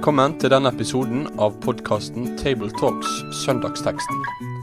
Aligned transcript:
Velkommen 0.00 0.32
til 0.40 0.48
denne 0.48 0.70
episoden 0.72 1.26
av 1.44 1.58
podkasten 1.60 2.30
Tabletalks 2.40 3.18
Søndagsteksten, 3.42 4.22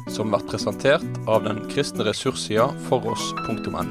som 0.09 0.31
blir 0.33 0.41
presentert 0.49 1.19
av 1.29 1.43
den 1.45 1.59
kristne 1.69 2.07
ressurssida 2.07 2.65
foross.no. 2.87 3.83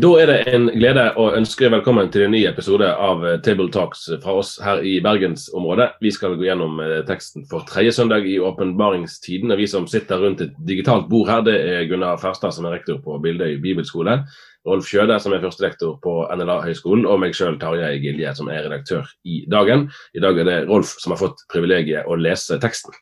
Da 0.00 0.14
er 0.22 0.32
det 0.32 0.38
en 0.48 0.70
glede 0.72 1.04
å 1.20 1.28
ønske 1.36 1.68
velkommen 1.76 2.08
til 2.12 2.24
en 2.24 2.32
ny 2.38 2.42
episode 2.48 2.88
av 2.88 3.20
Table 3.44 3.68
Talks 3.72 4.08
fra 4.24 4.38
oss 4.40 4.54
her 4.64 4.80
i 4.80 4.96
bergensområdet. 5.04 5.90
Vi 6.00 6.16
skal 6.16 6.40
gå 6.40 6.48
gjennom 6.48 6.80
eh, 6.80 6.98
teksten 7.04 7.44
for 7.52 7.68
tredje 7.68 7.92
søndag 8.00 8.24
i 8.24 8.40
åpenbaringstiden. 8.40 9.52
og 9.52 9.60
Vi 9.60 9.68
som 9.72 9.84
sitter 9.88 10.24
rundt 10.24 10.40
et 10.44 10.56
digitalt 10.56 11.08
bord 11.12 11.28
her, 11.28 11.44
det 11.44 11.60
er 11.60 11.88
Gunnar 11.92 12.16
Ferstad, 12.20 12.56
som 12.56 12.64
er 12.64 12.78
rektor 12.78 13.04
på 13.04 13.20
Bildøy 13.20 13.56
bibelskole. 13.60 14.22
Rolf 14.66 14.88
Kjøde, 14.90 15.16
som 15.22 15.34
er 15.34 15.42
førstelektor 15.44 15.96
på 16.02 16.18
NLA-høgskolen, 16.34 17.06
og 17.06 17.20
meg 17.22 17.36
sjøl, 17.38 17.58
Tarjei 17.60 18.00
Gilje, 18.02 18.32
som 18.34 18.50
er 18.50 18.64
redaktør 18.66 19.06
i 19.24 19.44
Dagen. 19.50 19.86
I 20.16 20.22
dag 20.24 20.38
er 20.42 20.48
det 20.48 20.56
Rolf 20.70 20.96
som 21.02 21.14
har 21.14 21.20
fått 21.22 21.44
privilegiet 21.52 22.08
å 22.08 22.18
lese 22.18 22.58
teksten. 22.62 22.96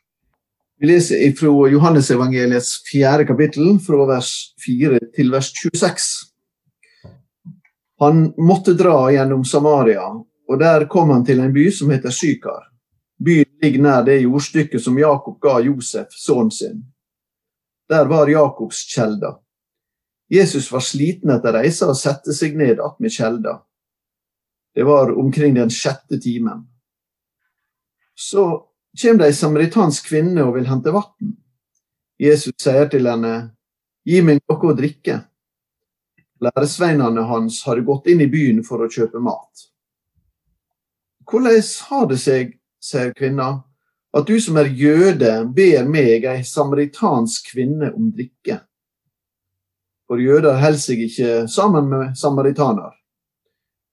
Vi 0.77 0.89
leser 0.89 1.31
fra 1.39 1.51
Johannesevangeliets 1.71 2.81
fjerde 2.85 3.25
kapittel, 3.29 3.77
fra 3.79 4.05
vers 4.09 4.31
4 4.65 4.99
til 5.15 5.31
vers 5.33 5.51
26. 5.55 6.07
Han 8.03 8.25
måtte 8.37 8.75
dra 8.75 9.07
gjennom 9.15 9.45
Samaria, 9.47 10.03
og 10.45 10.59
der 10.59 10.85
kom 10.91 11.13
han 11.15 11.23
til 11.25 11.39
en 11.41 11.53
by 11.55 11.69
som 11.73 11.93
heter 11.95 12.11
Sykar. 12.11 12.67
Byen 13.23 13.47
ligger 13.63 13.85
nær 13.85 14.03
det 14.03 14.19
jordstykket 14.25 14.83
som 14.83 14.99
Jakob 14.99 15.39
ga 15.41 15.61
Josef, 15.63 16.11
sønnen 16.11 16.51
sin. 16.51 16.83
Der 17.89 18.09
var 18.11 18.27
Jakobs 18.27 18.83
kjelder. 18.91 19.39
Jesus 20.27 20.71
var 20.71 20.81
sliten 20.81 21.29
etter 21.29 21.53
reisa 21.53 21.89
og 21.91 21.97
satte 21.99 22.33
seg 22.33 22.55
ned 22.57 22.81
attmed 22.81 23.13
kjelda. 23.13 23.59
Det 24.75 24.83
var 24.83 25.13
omkring 25.13 25.53
den 25.55 25.69
sjette 25.69 26.17
timen. 26.21 26.65
Så 28.15 28.65
kommer 29.01 29.21
det 29.21 29.29
ei 29.29 29.37
samaritansk 29.37 30.09
kvinne 30.09 30.43
og 30.43 30.55
vil 30.57 30.67
hente 30.67 30.93
vann. 30.95 31.35
Jesus 32.19 32.55
sier 32.59 32.89
til 32.91 33.07
henne, 33.07 33.35
gi 34.07 34.21
meg 34.23 34.41
noe 34.41 34.71
å 34.71 34.75
drikke. 34.75 35.19
Læresveinene 36.43 37.23
hans 37.29 37.61
hadde 37.67 37.85
gått 37.87 38.09
inn 38.11 38.23
i 38.23 38.29
byen 38.31 38.63
for 38.63 38.83
å 38.83 38.91
kjøpe 38.91 39.21
mat. 39.23 39.69
Hvordan 41.25 41.63
har 41.89 42.05
det 42.11 42.19
seg, 42.21 42.53
sier 42.83 43.13
kvinna, 43.17 43.63
at 44.15 44.27
du 44.27 44.37
som 44.39 44.57
er 44.61 44.69
jøde 44.71 45.31
ber 45.55 45.87
meg, 45.89 46.27
ei 46.27 46.43
samaritansk 46.45 47.51
kvinne, 47.51 47.91
om 47.95 48.11
drikke? 48.13 48.61
For 50.07 50.21
jøder 50.21 50.59
holder 50.61 50.81
seg 50.81 51.01
ikke 51.07 51.33
sammen 51.51 51.89
med 51.89 52.13
samaritaner. 52.17 52.93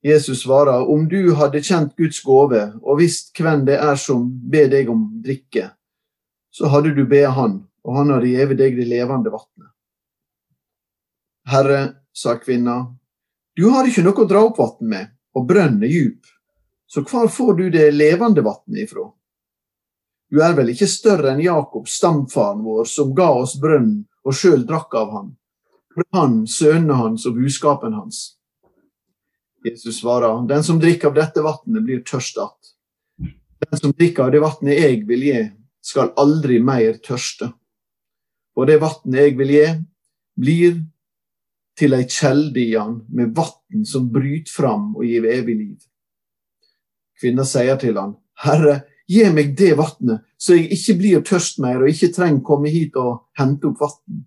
Jesus 0.03 0.43
svarer, 0.43 0.83
om 0.91 1.07
du 1.09 1.35
hadde 1.39 1.63
kjent 1.63 1.95
Guds 1.97 2.21
gave 2.27 2.63
og 2.83 2.99
visst 2.99 3.31
hvem 3.39 3.63
det 3.69 3.79
er 3.79 3.99
som 4.01 4.25
ber 4.51 4.69
deg 4.73 4.91
om 4.91 5.05
drikke, 5.23 5.71
så 6.53 6.69
hadde 6.73 6.93
du 6.97 7.05
bedt 7.07 7.37
han, 7.37 7.61
og 7.87 7.97
han 7.97 8.11
hadde 8.11 8.33
gitt 8.33 8.57
deg 8.59 8.77
det 8.81 8.89
levende 8.91 9.33
vannet. 9.33 9.71
Herre, 11.49 11.81
sa 12.13 12.37
kvinna, 12.39 12.85
du 13.57 13.69
har 13.71 13.87
ikke 13.89 14.05
noe 14.05 14.25
å 14.25 14.29
dra 14.29 14.43
opp 14.45 14.59
vann 14.59 14.91
med, 14.91 15.13
og 15.39 15.47
brønnen 15.49 15.87
er 15.87 15.95
djup, 15.95 16.27
så 16.87 17.05
hvor 17.07 17.31
får 17.31 17.55
du 17.61 17.67
det 17.73 17.89
levende 17.95 18.45
vannet 18.45 18.85
ifra? 18.85 19.07
Du 20.33 20.41
er 20.43 20.57
vel 20.57 20.73
ikke 20.73 20.89
større 20.89 21.33
enn 21.33 21.45
Jakob, 21.45 21.87
stamfaren 21.89 22.63
vår, 22.65 22.85
som 22.89 23.15
ga 23.15 23.31
oss 23.39 23.55
brønnen 23.61 24.03
og 24.27 24.37
sjøl 24.37 24.67
drakk 24.67 24.95
av 24.99 25.15
han 25.15 25.31
han, 26.13 26.43
sønnene 26.47 26.99
hans 26.99 27.27
og 27.29 27.37
buskapen 27.39 27.97
hans. 27.97 28.23
Jesus 29.65 30.01
svarer, 30.01 30.47
den 30.49 30.65
som 30.65 30.81
drikker 30.83 31.13
av 31.13 31.19
dette 31.19 31.43
vannet, 31.43 31.83
blir 31.83 32.01
tørst 32.01 32.39
att. 32.39 32.59
Den 33.71 33.79
som 33.79 33.93
drikker 33.93 34.25
av 34.25 34.33
det 34.33 34.41
vannet 34.43 34.81
jeg 34.81 35.05
vil 35.07 35.23
gi, 35.23 35.43
skal 35.83 36.15
aldri 36.19 36.59
mer 36.63 36.99
tørste. 37.03 37.53
Og 38.59 38.67
det 38.67 38.81
vannet 38.83 39.21
jeg 39.21 39.37
vil 39.39 39.55
gi, 39.55 39.67
blir 40.35 40.81
til 41.79 41.95
ei 41.97 42.07
kjelde 42.09 42.61
i 42.61 42.75
han, 42.75 43.01
med 43.09 43.35
vann 43.37 43.87
som 43.89 44.11
bryter 44.13 44.53
fram 44.53 44.91
og 44.97 45.07
gir 45.07 45.27
evig 45.31 45.57
liv. 45.57 45.79
Kvinna 47.21 47.47
sier 47.47 47.79
til 47.81 47.97
han, 48.01 48.17
Herre, 48.43 48.83
gi 49.09 49.25
meg 49.31 49.55
det 49.59 49.73
vannet, 49.79 50.27
så 50.37 50.57
jeg 50.57 50.73
ikke 50.75 50.99
blir 50.99 51.25
tørst 51.27 51.63
mer 51.63 51.83
og 51.83 51.91
ikke 51.91 52.13
trenger 52.17 52.43
komme 52.45 52.73
hit 52.73 52.99
og 52.99 53.29
hente 53.39 53.71
opp 53.71 53.81
vann. 53.83 54.25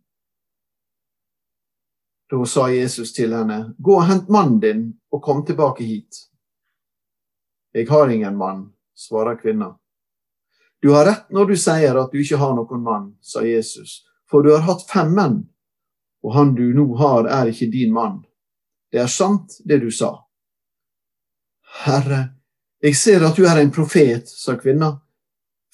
Da 2.31 2.45
sa 2.45 2.69
Jesus 2.69 3.13
til 3.13 3.33
henne, 3.33 3.75
Gå 3.77 3.99
og 3.99 4.07
hent 4.09 4.29
mannen 4.29 4.59
din, 4.59 4.85
og 5.11 5.21
kom 5.23 5.43
tilbake 5.45 5.83
hit. 5.85 6.25
Jeg 7.73 7.89
har 7.89 8.09
ingen 8.09 8.37
mann, 8.37 8.69
svarer 8.95 9.37
kvinna. 9.37 9.75
Du 10.81 10.91
har 10.93 11.05
rett 11.05 11.31
når 11.33 11.45
du 11.49 11.55
sier 11.57 11.97
at 11.97 12.11
du 12.11 12.21
ikke 12.21 12.39
har 12.41 12.55
noen 12.55 12.83
mann, 12.83 13.05
sa 13.21 13.43
Jesus, 13.45 14.03
for 14.29 14.43
du 14.43 14.51
har 14.53 14.65
hatt 14.65 14.85
fem 14.89 15.13
menn, 15.13 15.39
og 16.25 16.33
han 16.33 16.55
du 16.57 16.65
nå 16.73 16.87
har, 16.97 17.29
er 17.29 17.51
ikke 17.51 17.69
din 17.73 17.93
mann. 17.93 18.23
Det 18.91 19.03
er 19.03 19.11
sant, 19.11 19.59
det 19.65 19.79
du 19.83 19.91
sa. 19.91 20.11
Herre, 21.85 22.21
jeg 22.81 22.95
ser 22.97 23.25
at 23.25 23.37
du 23.37 23.45
er 23.45 23.59
en 23.61 23.73
profet, 23.73 24.29
sa 24.29 24.55
kvinna. 24.57 24.95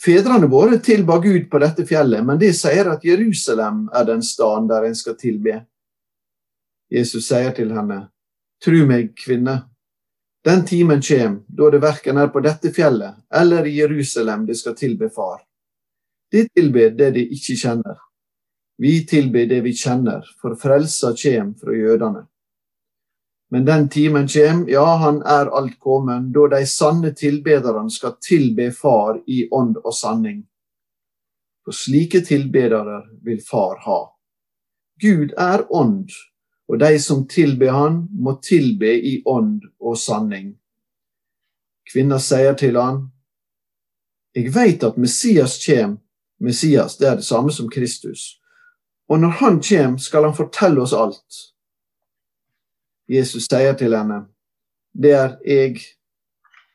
Fedrene 0.01 0.47
våre 0.49 0.79
tilba 0.81 1.19
Gud 1.21 1.49
på 1.51 1.59
dette 1.61 1.85
fjellet, 1.85 2.25
men 2.25 2.39
det 2.41 2.55
sier 2.57 2.89
at 2.89 3.03
Jerusalem 3.05 3.83
er 3.93 4.07
den 4.07 4.23
staden 4.25 4.67
der 4.71 4.87
en 4.87 4.97
skal 4.97 5.17
tilbe. 5.19 5.59
Jesus 6.91 7.27
sier 7.31 7.53
til 7.55 7.71
henne, 7.75 8.07
Tru 8.61 8.83
meg, 8.85 9.15
kvinne, 9.17 9.71
den 10.45 10.65
timen 10.65 11.01
kjem 11.01 11.43
da 11.47 11.69
det 11.69 11.81
verken 11.83 12.17
er 12.17 12.29
på 12.33 12.41
dette 12.41 12.71
fjellet 12.73 13.19
eller 13.33 13.67
i 13.69 13.75
Jerusalem 13.77 14.47
det 14.47 14.57
skal 14.57 14.75
tilbe 14.77 15.09
Far. 15.13 15.43
De 16.31 16.47
tilber 16.49 16.95
det 16.97 17.11
de 17.17 17.25
ikke 17.35 17.57
kjenner. 17.59 17.97
Vi 18.81 19.03
tilber 19.05 19.45
det 19.45 19.59
vi 19.61 19.73
kjenner, 19.77 20.25
for 20.41 20.55
frelsa 20.57 21.11
kjem 21.13 21.53
fra 21.59 21.75
jødene. 21.75 22.23
Men 23.51 23.65
den 23.67 23.89
timen 23.89 24.29
kjem, 24.31 24.63
ja, 24.71 24.85
han 24.97 25.19
er 25.27 25.51
alt 25.51 25.75
kommen, 25.79 26.31
da 26.33 26.47
de 26.55 26.63
sanne 26.65 27.11
tilbederne 27.13 27.91
skal 27.91 28.15
tilbe 28.23 28.71
Far 28.71 29.19
i 29.27 29.43
ånd 29.51 29.77
og 29.83 29.93
sanning. 29.93 30.39
For 31.65 31.75
slike 31.75 32.23
tilbedere 32.25 33.03
vil 33.21 33.43
Far 33.45 33.77
ha. 33.85 33.99
Gud 35.01 35.35
er 35.37 35.67
ånd, 35.69 36.09
og 36.71 36.79
de 36.79 36.99
som 37.03 37.25
tilber 37.27 37.73
han, 37.75 38.05
må 38.15 38.37
tilbe 38.39 38.87
i 38.87 39.17
ånd 39.27 39.59
og 39.83 39.97
sanning. 39.99 40.53
Kvinna 41.91 42.19
sier 42.23 42.55
til 42.55 42.77
han, 42.79 43.09
Jeg 44.31 44.53
veit 44.55 44.83
at 44.87 44.95
Messias 44.95 45.57
kjem, 45.59 45.97
Messias 46.39 46.95
det 46.97 47.07
er 47.09 47.17
det 47.19 47.25
samme 47.27 47.51
som 47.51 47.67
Kristus, 47.69 48.39
og 49.11 49.19
når 49.19 49.33
han 49.41 49.57
kjem, 49.59 49.97
skal 49.99 50.23
han 50.23 50.35
fortelle 50.37 50.79
oss 50.79 50.93
alt. 50.95 51.41
Jesus 53.11 53.49
sier 53.51 53.75
til 53.75 53.91
henne, 53.91 54.27
Det 54.95 55.11
er 55.11 55.35
jeg, 55.45 55.81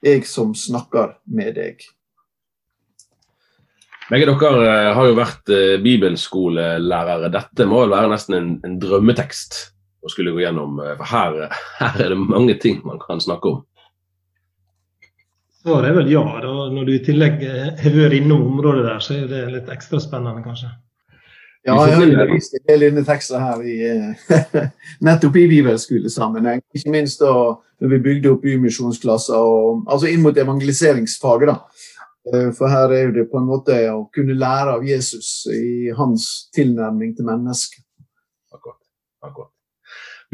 jeg 0.03 0.27
som 0.27 0.55
snakker 0.55 1.17
med 1.25 1.55
deg. 1.57 1.81
Begge 4.11 4.27
dere 4.28 4.67
eh, 4.67 4.93
har 4.95 5.09
jo 5.09 5.17
vært 5.17 5.49
eh, 5.49 5.81
bibelskolelærere. 5.83 7.33
Dette 7.33 7.67
må 7.67 7.81
vel 7.83 7.97
være 7.97 8.13
nesten 8.13 8.37
en, 8.37 8.53
en 8.65 8.78
drømmetekst? 8.81 9.76
Å 10.06 10.12
skulle 10.12 10.34
gå 10.34 10.44
gjennom. 10.44 10.78
Eh, 10.81 10.94
for 10.99 11.11
her, 11.11 11.59
her, 11.81 12.00
er 12.05 12.15
det 12.15 12.21
mange 12.22 12.56
ting 12.62 12.81
man 12.87 13.03
kan 13.03 13.22
snakke 13.22 13.53
om. 13.53 13.61
Svaret 15.67 15.91
er 15.91 15.97
vel 15.99 16.11
ja. 16.12 16.25
Da, 16.43 16.56
når 16.71 16.87
du 16.87 16.94
i 16.94 17.05
tillegg 17.05 17.41
har 17.43 17.94
vært 17.99 18.19
innom 18.21 18.45
området 18.53 18.87
der, 18.87 19.00
så 19.03 19.16
er 19.19 19.31
det 19.31 19.47
litt 19.55 19.71
ekstra 19.72 20.00
spennende, 20.03 20.45
kanskje. 20.47 20.71
Ja, 21.66 21.75
jeg 21.83 21.97
har 21.97 22.05
undervist 22.05 22.55
en 22.55 22.66
del 22.69 22.99
tekster 23.03 23.43
her 23.43 23.62
i, 23.66 23.77
eh, 23.91 24.66
nettopp 25.06 25.34
i 25.41 25.48
bibelskolesammenheng. 25.51 26.63
Ikke 26.78 26.92
minst 26.95 27.25
da 27.25 27.33
når 27.83 27.91
vi 27.91 27.98
bygde 28.04 28.31
opp 28.33 28.45
bymisjonsklasser, 28.47 29.48
altså 29.91 30.13
inn 30.13 30.22
mot 30.22 30.39
evangeliseringsfaget. 30.39 31.51
da. 31.51 31.57
Eh, 32.31 32.53
for 32.54 32.71
her 32.71 32.95
er 32.95 33.10
det 33.15 33.27
på 33.33 33.42
en 33.42 33.51
måte 33.51 33.75
å 33.91 34.07
kunne 34.15 34.39
lære 34.39 34.78
av 34.78 34.86
Jesus 34.86 35.47
i 35.51 35.91
hans 35.98 36.48
tilnærming 36.54 37.16
til 37.19 37.27
mennesket. 37.27 37.83
Akkurat. 38.54 38.81
Akkurat. 39.27 39.51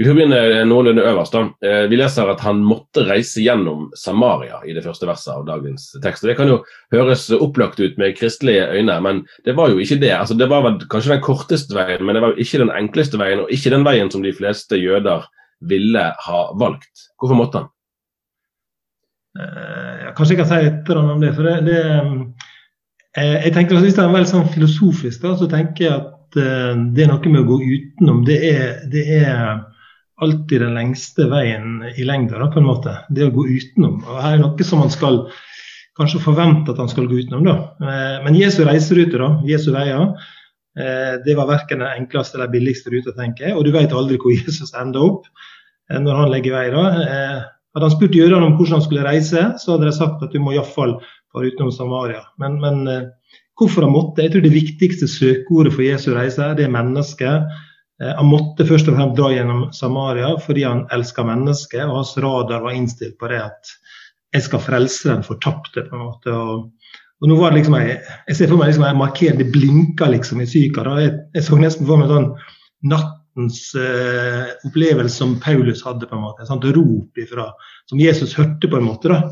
Vi 0.03 0.07
får 0.09 0.17
begynne 0.19 0.65
noenlunde 0.67 1.03
øverst. 1.07 1.33
da. 1.33 1.43
Eh, 1.63 1.85
vi 1.91 1.97
leser 1.97 2.27
at 2.27 2.41
han 2.43 2.59
måtte 2.67 3.05
reise 3.07 3.39
gjennom 3.39 3.85
Samaria 3.95 4.59
i 4.67 4.75
det 4.75 4.83
første 4.83 5.07
verset 5.07 5.31
av 5.31 5.45
dagens 5.47 5.93
tekst. 6.03 6.27
Det 6.27 6.35
kan 6.37 6.49
jo 6.51 6.57
høres 6.91 7.29
opplagt 7.31 7.79
ut 7.79 7.99
med 7.99 8.17
kristelige 8.19 8.67
øyne, 8.67 9.01
men 9.01 9.23
det 9.45 9.55
var 9.55 9.71
jo 9.71 9.79
ikke 9.79 10.01
det. 10.01 10.11
Altså, 10.11 10.35
det 10.35 10.49
var 10.51 10.67
kanskje 10.91 11.15
den 11.15 11.23
korteste 11.23 11.77
veien, 11.79 12.03
men 12.03 12.17
det 12.17 12.23
var 12.23 12.35
jo 12.35 12.43
ikke 12.43 12.59
den 12.65 12.75
enkleste 12.75 13.19
veien, 13.19 13.45
og 13.45 13.55
ikke 13.55 13.71
den 13.71 13.87
veien 13.87 14.11
som 14.11 14.27
de 14.27 14.35
fleste 14.35 14.75
jøder 14.75 15.23
ville 15.61 16.05
ha 16.27 16.43
valgt. 16.59 17.07
Hvorfor 17.21 17.39
måtte 17.39 17.63
han? 17.63 17.71
Eh, 19.39 20.11
kanskje 20.17 20.35
jeg 20.35 20.43
kan 20.43 20.51
si 20.51 20.63
litt 20.67 20.95
om 20.99 21.21
det. 21.21 21.35
for 21.37 21.47
det, 21.47 21.61
det 21.71 21.81
eh, 23.17 23.45
jeg 23.45 23.53
tenker 23.55 23.79
Hvis 23.79 23.95
det 23.95 24.03
er 24.03 24.11
veldig 24.11 24.35
sånn 24.35 24.51
filosofisk, 24.51 25.23
da, 25.23 25.37
så 25.39 25.47
tenker 25.47 25.85
jeg 25.85 25.95
at 25.95 26.43
eh, 26.43 26.73
det 26.91 27.07
er 27.07 27.13
noe 27.15 27.37
med 27.37 27.45
å 27.45 27.53
gå 27.55 27.61
utenom. 27.63 28.25
Det 28.27 28.41
er, 28.51 28.81
det 28.91 29.07
er 29.23 29.63
alltid 30.23 30.63
den 30.63 30.77
lengste 30.77 31.27
veien 31.31 31.83
i 31.97 32.05
lengda, 32.07 32.47
på 32.53 32.61
en 32.61 32.69
måte. 32.69 32.95
Det 33.11 33.27
å 33.27 33.35
gå 33.35 33.47
utenom. 33.49 34.01
Og 34.07 34.21
her 34.23 34.37
er 34.37 34.43
noe 34.43 34.67
som 34.67 34.83
man 34.83 34.93
skal 34.93 35.25
kanskje 35.99 36.23
forvente 36.25 36.73
at 36.73 36.81
han 36.81 36.91
skal 36.91 37.09
gå 37.11 37.23
utenom. 37.23 37.45
da. 37.45 37.57
Eh, 37.83 38.19
men 38.25 38.39
Jesu 38.39 38.63
reiserute, 38.65 39.19
da, 39.21 39.31
Jesu 39.49 39.73
veier, 39.75 40.13
eh, 40.79 41.15
det 41.25 41.37
var 41.37 41.51
verken 41.51 41.83
den 41.85 42.05
enkleste 42.05 42.39
eller 42.39 42.53
billigste 42.53 42.93
ruta, 42.93 43.15
tenker 43.17 43.49
jeg. 43.49 43.57
Og 43.57 43.65
du 43.65 43.73
vet 43.75 43.93
aldri 43.93 44.21
hvor 44.21 44.35
Jesus 44.39 44.75
ender 44.79 45.05
opp 45.05 45.27
eh, 45.91 45.99
når 46.01 46.23
han 46.23 46.33
legger 46.33 46.57
vei. 46.57 46.69
da. 46.75 46.85
Hadde 47.73 47.89
han 47.89 47.97
spurt 47.97 48.17
jødene 48.17 48.47
om 48.47 48.57
hvordan 48.59 48.79
han 48.79 48.87
skulle 48.87 49.09
reise, 49.09 49.49
så 49.59 49.75
hadde 49.75 49.89
de 49.89 49.97
sagt 49.97 50.25
at 50.25 50.33
du 50.33 50.41
må 50.41 50.53
iallfall 50.53 50.99
fare 51.33 51.53
utenom 51.53 51.73
Samaria. 51.73 52.21
Men, 52.41 52.59
men 52.61 53.13
hvorfor 53.57 53.87
han 53.87 53.95
måtte? 53.95 54.21
Jeg 54.21 54.35
tror 54.35 54.45
det 54.45 54.53
viktigste 54.53 55.09
søkeordet 55.09 55.73
for 55.73 55.85
Jesu 55.87 56.11
reise, 56.13 56.51
det 56.59 56.67
er 56.67 56.75
mennesket. 56.75 57.49
Han 58.03 58.27
måtte 58.27 58.67
først 58.67 58.89
og 58.91 58.97
fremst 58.97 59.19
dra 59.19 59.29
gjennom 59.31 59.67
Samaria 59.77 60.33
fordi 60.43 60.65
han 60.67 60.87
elska 60.95 61.25
mennesket, 61.27 61.85
og 61.87 62.01
hans 62.01 62.17
radar 62.23 62.65
var 62.65 62.75
innstilt 62.75 63.19
på 63.21 63.31
det 63.31 63.43
at 63.45 63.73
jeg 64.33 64.47
skal 64.47 64.65
frelse 64.65 65.11
den 65.11 65.25
fortapte. 65.27 65.85
på 65.89 65.97
en 65.97 66.07
måte. 66.07 66.33
Og, 66.33 66.95
og 67.23 67.31
nå 67.31 67.37
var 67.39 67.53
det 67.53 67.61
liksom, 67.61 67.79
Jeg, 67.81 67.99
jeg 68.29 68.37
ser 68.37 68.53
for 68.53 68.61
meg 68.61 68.71
liksom, 68.73 68.87
jeg 68.89 69.01
markerer, 69.01 69.39
det 69.39 69.53
blinka 69.55 70.09
liksom 70.11 70.41
i 70.41 70.49
psyka. 70.49 70.87
Jeg, 71.01 71.15
jeg, 71.37 71.47
så 71.47 71.59
nesten 71.61 71.89
for 71.89 72.01
meg 72.01 72.13
sånn 72.13 72.31
nattens 72.93 73.61
eh, 73.79 74.49
opplevelse 74.69 75.17
som 75.21 75.39
Paulus 75.41 75.85
hadde. 75.87 76.09
på 76.09 76.17
en 76.17 76.25
måte, 76.25 76.49
sånt 76.49 76.65
rop 76.65 77.19
ifra, 77.19 77.51
Som 77.91 78.01
Jesus 78.01 78.35
hørte, 78.39 78.69
på 78.69 78.81
en 78.81 78.89
måte. 78.89 79.13
da. 79.13 79.23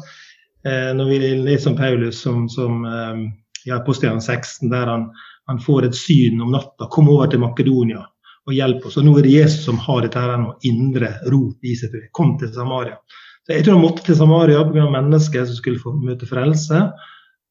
Eh, 0.69 0.93
når 0.95 1.09
vi 1.09 1.19
leser 1.41 1.73
om 1.73 1.77
Paulus 1.77 2.21
som, 2.21 2.49
som 2.49 2.85
eh, 2.85 3.27
i 3.67 3.73
Apostelen 3.73 4.21
16, 4.21 4.69
der 4.71 4.87
han, 4.87 5.11
han, 5.49 5.61
får 5.61 5.89
et 5.89 5.97
syn 5.97 6.41
om 6.41 6.53
natta. 6.53 6.89
Kom 6.93 7.09
over 7.09 7.27
til 7.27 7.41
Makedonia 7.41 8.05
og 8.51 8.59
hjelp 8.59 8.87
oss. 8.87 8.99
Og 9.01 9.07
nå 9.07 9.17
er 9.19 9.27
det 9.27 9.37
Jesus 9.37 9.65
som 9.69 9.81
har 9.87 10.05
dette 10.05 10.21
her 10.21 10.37
noe 10.41 10.59
indre 10.67 11.15
rop 11.33 11.67
i 11.67 11.77
seg. 11.79 11.97
Kom 12.17 12.37
til 12.41 12.53
Samaria. 12.55 12.99
Så 13.47 13.57
Jeg 13.57 13.65
tror 13.65 13.79
han 13.79 13.87
måtte 13.87 14.05
til 14.07 14.19
Samaria 14.19 14.65
pga. 14.67 14.91
mennesker 14.91 15.47
som 15.47 15.57
skulle 15.57 15.81
få 15.81 15.95
møte 15.97 16.29
frelse. 16.29 16.91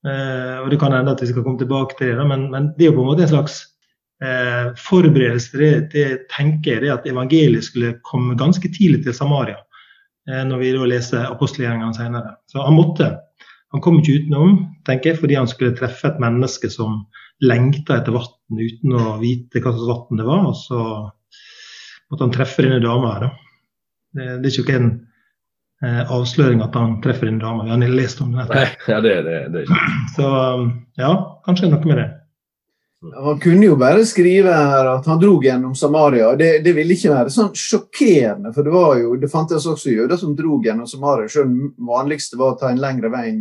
Eh, 0.07 0.57
og 0.63 0.69
Det 0.69 0.79
kan 0.79 0.93
hende 0.95 1.11
at 1.11 1.21
vi 1.21 1.31
skal 1.31 1.43
komme 1.43 1.59
tilbake 1.59 1.97
til 1.97 2.15
det, 2.15 2.27
men, 2.27 2.49
men, 2.51 2.71
det 2.77 2.85
er 2.85 2.91
jo 2.91 2.99
på 2.99 3.03
en 3.03 3.09
måte 3.11 3.25
en 3.25 3.33
slags 3.33 3.65
eh, 4.23 4.69
forberedelse 4.79 5.51
til 5.51 5.59
det, 5.59 5.73
det, 5.91 6.05
tenker 6.31 6.77
jeg, 6.77 6.81
det 6.85 6.93
at 6.93 7.09
evangeliet 7.09 7.67
skulle 7.67 7.97
komme 8.07 8.37
ganske 8.39 8.69
tidlig 8.71 9.03
til 9.03 9.17
Samaria. 9.17 9.57
Eh, 10.29 10.43
når 10.47 10.61
vi 10.61 10.71
da 10.75 10.87
leser 10.87 11.27
apostelgjerningene 11.27 11.97
senere. 11.97 12.37
Så 12.47 12.63
han 12.63 12.77
måtte. 12.77 13.11
Han 13.73 13.83
kom 13.83 13.99
ikke 13.99 14.23
utenom, 14.23 14.61
tenker 14.89 15.13
jeg, 15.13 15.19
fordi 15.21 15.37
han 15.39 15.49
skulle 15.49 15.77
treffe 15.77 16.09
et 16.09 16.21
menneske 16.21 16.71
som 16.73 17.03
lengta 17.45 17.99
etter 17.99 18.15
vann 18.15 18.59
uten 18.59 18.95
å 18.97 19.17
vite 19.21 19.61
hva 19.63 19.73
slags 19.75 19.89
vann 19.91 20.21
det 20.21 20.27
var. 20.27 20.47
Og 20.49 20.57
så 20.59 20.81
måtte 22.09 22.25
han 22.25 22.33
treffe 22.35 22.65
denne 22.65 22.81
dama 22.83 23.13
her. 23.15 23.27
Da. 23.27 23.31
Det, 24.17 24.27
det 24.43 24.51
er 24.51 24.59
ikke 24.63 24.79
en 24.79 24.91
eh, 25.85 26.01
avsløring 26.03 26.63
at 26.65 26.77
han 26.77 26.97
treffer 27.05 27.29
denne 27.29 27.43
dama, 27.43 27.67
Vi 27.67 27.75
har 27.75 27.95
lest 27.95 28.23
om 28.25 28.33
det. 28.35 28.47
Nei, 28.51 28.65
ja, 28.89 29.01
det, 29.05 29.15
det, 29.27 29.37
det. 29.55 29.65
Så 30.15 30.31
ja, 30.99 31.13
kanskje 31.45 31.71
noe 31.71 31.85
med 31.85 32.01
det. 32.01 32.09
Han 33.01 33.39
kunne 33.39 33.65
jo 33.65 33.75
bare 33.79 34.03
skrive 34.05 34.51
her 34.51 34.87
at 34.91 35.05
han 35.07 35.19
dro 35.21 35.37
gjennom 35.43 35.75
Samaria. 35.75 36.33
Det, 36.35 36.49
det 36.65 36.73
ville 36.75 36.97
ikke 36.97 37.13
være 37.13 37.31
sånn 37.31 37.53
sjokkerende, 37.55 38.51
for 38.51 38.67
det 38.67 38.73
var 38.73 38.97
jo, 38.99 39.13
det 39.21 39.29
fantes 39.31 39.67
også 39.71 39.93
jøder 39.93 40.19
som 40.19 40.33
dro 40.35 40.57
gjennom 40.65 40.87
Samaria. 40.87 41.29
Selv 41.31 41.53
det 41.53 41.87
vanligste 41.87 42.35
var 42.41 42.57
å 42.57 42.59
ta 42.59 42.73
en 42.73 42.81
lengre 42.83 43.07
vei 43.13 43.29
inn 43.29 43.39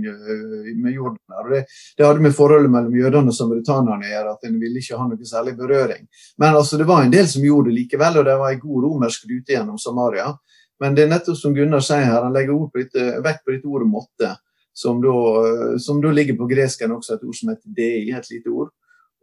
med 0.79 0.95
Jordan. 0.95 1.19
Det, 1.51 1.65
det, 1.99 2.07
hadde 2.07 2.23
med 2.23 2.39
forholdet 2.39 2.71
mellom 2.71 2.95
jødene 3.01 3.35
og 3.35 3.39
samaritanerne 3.41 4.07
å 4.07 4.15
gjøre, 4.15 4.37
at 4.39 4.47
en 4.47 4.63
ville 4.63 4.85
ikke 4.85 5.03
ha 5.03 5.11
noe 5.11 5.33
særlig 5.33 5.59
berøring. 5.59 6.07
Men 6.39 6.63
altså, 6.63 6.79
det 6.79 6.87
var 6.87 7.03
en 7.03 7.19
del 7.19 7.27
som 7.27 7.51
gjorde 7.51 7.73
det 7.73 7.81
likevel, 7.81 8.23
og 8.23 8.31
det 8.31 8.39
var 8.39 8.55
en 8.55 8.63
god 8.63 8.87
romersk 8.87 9.27
rute 9.27 9.59
gjennom 9.59 9.83
Samaria. 9.83 10.31
Men 10.79 10.95
det 10.95 11.09
er 11.09 11.15
nettopp 11.17 11.43
som 11.43 11.59
Gunnar 11.59 11.83
sier 11.83 12.07
her, 12.07 12.23
han 12.23 12.37
legger 12.37 12.55
ord 12.55 12.71
på 12.71 12.85
litt, 12.85 12.95
vekt 13.27 13.43
på 13.43 13.57
dette 13.57 13.67
ordet 13.67 13.91
'måtte', 13.91 14.37
som 14.71 15.03
da, 15.03 15.79
som 15.83 15.99
da 15.99 16.15
ligger 16.15 16.39
på 16.39 16.47
gresken 16.47 16.95
også 16.95 17.17
et 17.17 17.25
ord 17.27 17.35
som 17.35 17.51
heter 17.51 17.67
'dei', 17.75 18.15
et 18.15 18.31
lite 18.31 18.55
ord. 18.55 18.71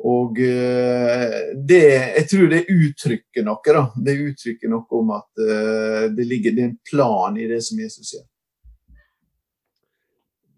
Og 0.05 0.37
eh, 0.37 1.35
det, 1.55 1.81
jeg 2.19 2.27
tror 2.29 2.49
det 2.51 2.65
uttrykker 2.69 3.45
noe. 3.47 3.73
da. 3.73 3.83
Det 3.97 4.15
uttrykker 4.21 4.69
noe 4.69 4.99
om 4.99 5.11
at 5.15 5.41
uh, 5.41 6.05
det 6.13 6.27
ligger 6.29 6.53
det 6.53 6.61
er 6.61 6.69
en 6.69 6.79
plan 6.91 7.37
i 7.41 7.47
det 7.49 7.61
som 7.65 7.79
Jesus 7.81 8.13
gjør. 8.13 8.25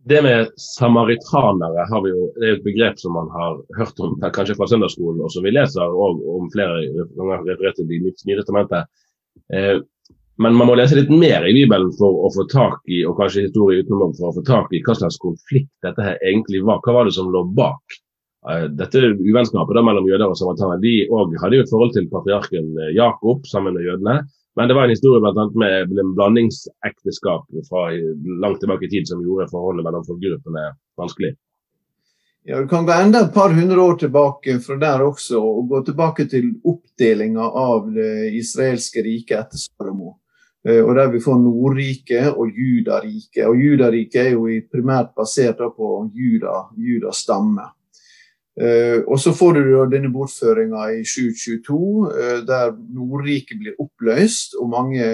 Det 0.07 0.21
med 0.23 0.51
samaritanere 0.59 1.85
har 1.89 2.03
vi 2.03 2.11
jo, 2.13 2.27
det 2.39 2.47
er 2.47 2.57
et 2.57 2.63
begrep 2.63 2.99
som 2.99 3.15
man 3.15 3.27
har 3.31 3.57
hørt 3.75 3.99
om 4.03 4.15
kanskje 4.21 4.55
fra 4.55 4.67
søndagsskolen, 4.71 5.19
og 5.23 5.31
som 5.33 5.43
vi 5.43 5.51
leser 5.51 5.83
og 5.83 6.21
om 6.31 6.47
flere 6.53 6.83
ganger 7.15 7.43
referert 7.43 7.75
til 7.79 7.91
i 7.91 7.99
Nye 8.03 8.37
testamentet. 8.39 8.87
Eh, 9.51 9.83
men 10.43 10.55
man 10.55 10.69
må 10.69 10.77
lese 10.79 10.95
litt 10.99 11.11
mer 11.11 11.43
i 11.47 11.55
Bibelen 11.55 11.91
for 11.99 12.23
å 12.23 12.31
få 12.35 12.45
tak 12.51 12.83
i 12.93 13.01
og 13.09 13.19
kanskje 13.19 13.47
historie 13.47 13.83
utenom 13.83 14.15
for 14.15 14.29
å 14.29 14.35
få 14.37 14.43
tak 14.47 14.71
i 14.71 14.83
hva 14.85 14.95
slags 14.95 15.19
konflikt 15.23 15.71
dette 15.83 16.03
her 16.03 16.19
egentlig 16.23 16.63
var. 16.67 16.79
Hva 16.85 16.99
var 16.99 17.09
det 17.09 17.15
som 17.17 17.31
lå 17.33 17.43
bak 17.57 17.99
dette 18.79 19.01
uvennskapet 19.19 19.79
mellom 19.83 20.07
jøder 20.07 20.31
og 20.31 20.37
samaritaner? 20.39 20.81
De 20.83 20.93
òg 21.11 21.35
hadde 21.41 21.59
jo 21.59 21.65
et 21.65 21.71
forhold 21.71 21.95
til 21.95 22.09
patriarken 22.11 22.69
eh, 22.83 22.93
Jakob 22.95 23.47
sammen 23.49 23.75
med 23.77 23.87
jødene. 23.87 24.21
Men 24.57 24.69
det 24.69 24.77
var 24.77 24.87
en 24.87 24.95
historie 24.95 25.21
blant 25.21 25.37
annet 25.37 25.57
med 25.61 25.99
en 26.01 26.13
blandingsekteskap 26.17 27.59
fra 27.67 27.81
langt 28.41 28.63
tilbake 28.63 28.87
i 28.87 28.93
tid 28.95 29.09
som 29.09 29.21
gjorde 29.21 29.51
forholdet 29.51 29.85
mellom 29.85 30.05
folkegruppene 30.07 30.71
vanskelig. 30.97 31.35
Ja, 32.47 32.61
Du 32.61 32.67
kan 32.71 32.87
gå 32.87 32.95
enda 32.95 33.25
et 33.25 33.33
par 33.35 33.53
hundre 33.53 33.81
år 33.83 33.99
tilbake 34.01 34.55
fra 34.63 34.79
der 34.81 35.03
også, 35.03 35.37
og 35.43 35.67
gå 35.69 35.83
tilbake 35.85 36.25
til 36.31 36.53
oppdelinga 36.63 37.43
av 37.43 37.91
det 37.91 38.31
israelske 38.39 39.03
riket 39.03 39.43
etter 39.43 39.61
Salomo. 39.61 40.15
Eh, 40.65 40.79
og 40.81 40.95
der 40.95 41.11
vi 41.11 41.21
får 41.21 41.37
Nordriket 41.43 42.31
og 42.33 42.49
Judariket. 42.49 43.43
Og 43.45 43.59
Judariket 43.61 44.21
er 44.23 44.35
jo 44.39 44.47
primært 44.71 45.13
basert 45.15 45.59
på 45.59 45.91
Juda, 46.15 46.63
Judas 46.79 47.27
stamme. 47.27 47.67
Uh, 48.57 49.03
og 49.05 49.19
så 49.21 49.35
får 49.37 49.59
du 49.59 49.67
denne 49.91 50.09
bortføringa 50.09 50.87
i 50.95 51.03
722, 51.05 51.77
uh, 52.09 52.39
der 52.47 52.71
Nordriket 52.73 53.59
blir 53.61 53.77
oppløst. 53.77 54.57
Og 54.57 54.71
mange, 54.71 55.05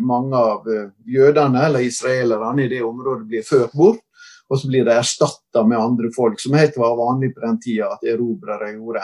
mange 0.00 0.40
av 0.40 0.64
jødene 1.04 1.66
eller 1.68 1.84
israelerne 1.84 2.64
i 2.64 2.72
det 2.72 2.80
området 2.86 3.28
blir 3.28 3.44
ført 3.44 3.76
bort. 3.76 4.00
Og 4.48 4.60
så 4.60 4.70
blir 4.70 4.86
de 4.86 4.94
erstatta 4.94 5.64
med 5.66 5.80
andre 5.80 6.08
folk, 6.14 6.38
som 6.40 6.54
helt 6.54 6.76
var 6.78 6.96
vanlig 6.98 7.32
på 7.34 7.42
den 7.42 7.60
tida 7.62 7.90
at 7.96 8.04
erobrere 8.06 8.76
gjorde. 8.76 9.02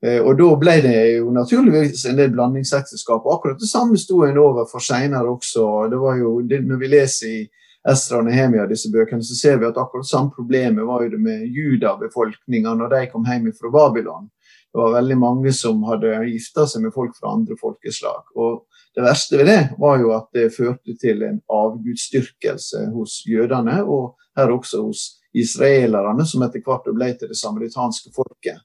Eh, 0.00 0.20
og 0.24 0.36
da 0.38 0.48
ble 0.60 0.76
det 0.84 0.98
jo 1.18 1.32
naturligvis 1.34 2.06
en 2.08 2.20
del 2.20 2.30
blandingsekteskap. 2.32 3.26
Akkurat 3.28 3.60
det 3.60 3.68
samme 3.68 3.98
sto 4.00 4.22
en 4.24 4.38
overfor 4.40 4.82
seinere 4.84 5.28
også. 5.28 5.66
Det 5.92 6.00
var 6.00 6.20
jo, 6.20 6.38
når 6.40 6.80
vi 6.80 6.92
leser 6.94 7.34
i 7.34 7.40
Estra 7.88 8.18
og 8.20 8.26
Nehemia 8.26 8.66
disse 8.68 8.90
bøkene, 8.92 9.24
så 9.24 9.36
ser 9.36 9.60
vi 9.60 9.68
at 9.68 9.78
akkurat 9.80 10.08
samme 10.08 10.34
problemet 10.36 10.84
var 10.84 11.04
jo 11.04 11.14
det 11.14 11.20
med 11.24 11.46
judabefolkninga 11.48 12.74
når 12.76 12.92
de 12.92 13.06
kom 13.12 13.24
hjem 13.24 13.48
fra 13.56 13.72
Babylon. 13.72 14.28
Det 14.70 14.78
var 14.78 14.92
veldig 14.98 15.16
mange 15.18 15.52
som 15.56 15.80
hadde 15.88 16.12
gifta 16.28 16.66
seg 16.68 16.84
med 16.84 16.94
folk 16.94 17.16
fra 17.16 17.32
andre 17.34 17.56
folkeslag. 17.58 18.28
Og 18.36 18.66
det 18.94 19.02
verste 19.06 19.40
ved 19.40 19.48
det 19.48 19.62
var 19.80 19.98
jo 20.02 20.12
at 20.14 20.28
det 20.36 20.52
førte 20.54 20.94
til 21.00 21.24
en 21.26 21.40
avgudsdyrkelse 21.50 22.84
hos 22.94 23.20
jødene, 23.26 23.80
og 23.82 24.14
her 24.38 24.52
også 24.54 24.84
hos 24.84 25.06
israelerne, 25.34 26.26
som 26.26 26.44
etter 26.46 26.62
hvert 26.66 26.86
ble 26.94 27.10
til 27.18 27.32
det 27.32 27.38
samaritanske 27.40 28.12
folket. 28.14 28.60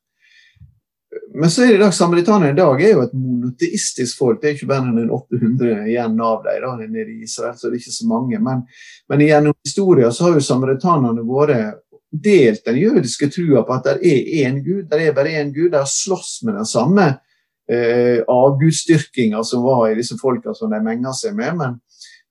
Men 1.36 1.52
så 1.52 1.64
er 1.64 1.68
det 1.68 1.76
i 1.76 1.78
dag, 1.82 1.94
samaritanerne 1.94 2.54
i 2.54 2.56
dag 2.56 2.82
er 2.82 2.94
jo 2.94 3.02
et 3.04 3.16
monoteistisk 3.16 4.20
folk. 4.22 4.38
Det 4.42 4.48
er 4.48 4.54
ikke 4.56 4.70
bare 4.70 4.88
enn 4.88 5.10
800 5.12 5.90
igjen 5.90 6.20
av 6.24 6.46
dem 6.46 6.94
nede 6.94 7.12
i 7.12 7.26
Israel, 7.28 7.58
så 7.60 7.68
det 7.68 7.76
er 7.76 7.82
ikke 7.82 7.96
så 7.98 8.08
mange. 8.08 8.40
Men, 8.40 8.62
men 9.12 9.24
gjennom 9.26 9.56
historien 9.66 10.14
så 10.16 10.30
har 10.30 10.38
jo 10.38 10.46
samaritanerne 10.46 11.26
vært 11.28 11.82
delt 12.24 12.64
den 12.66 12.80
jødiske 12.80 13.28
trua 13.36 13.66
på 13.68 13.76
at 13.76 13.90
det 13.90 14.14
er 14.14 14.30
én 14.46 14.62
gud. 14.64 14.86
Det 14.88 15.02
er 15.02 15.16
bare 15.18 15.34
én 15.42 15.52
gud. 15.52 15.74
De 15.74 15.82
slåss 15.90 16.38
med 16.48 16.56
den 16.56 16.70
samme 16.70 17.08
eh, 17.68 18.22
avgudsdyrkinga 18.32 19.44
som 19.44 19.66
var 19.66 19.90
i 19.90 19.98
disse 20.00 20.16
folka 20.22 20.56
som 20.56 20.72
de 20.72 20.80
menga 20.84 21.12
seg 21.18 21.36
med. 21.36 21.58
Men, 21.60 21.76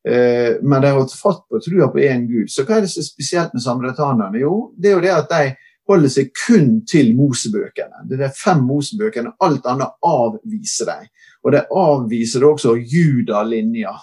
eh, 0.08 0.62
men 0.62 0.80
de 0.80 0.88
har 0.88 0.96
holdt 1.02 1.18
fatt 1.18 1.44
på 1.50 1.60
trua 1.66 1.90
på 1.92 2.00
én 2.00 2.24
gud. 2.30 2.48
Så 2.48 2.64
hva 2.64 2.78
er 2.78 2.86
det 2.86 2.94
som 2.94 3.04
er 3.04 3.10
spesielt 3.10 3.52
med 3.52 3.66
samaritanerne? 3.66 4.40
Jo, 4.40 4.72
det 4.78 4.92
er 4.92 4.96
jo 4.96 5.04
det 5.04 5.14
at 5.18 5.30
de 5.34 5.44
holder 5.88 6.12
seg 6.12 6.32
kun 6.46 6.80
til 6.88 7.12
Mosebøkene. 7.16 8.06
Det 8.08 8.16
er 8.18 8.26
de 8.26 8.32
fem 8.36 8.64
Mosebøkene. 8.64 9.34
Alt 9.44 9.68
annet 9.70 9.94
avviser 10.06 10.90
de. 10.90 11.10
Og 11.44 11.54
de 11.54 11.62
avviser 11.68 12.46
også 12.48 12.74
judalinja. 12.78 13.94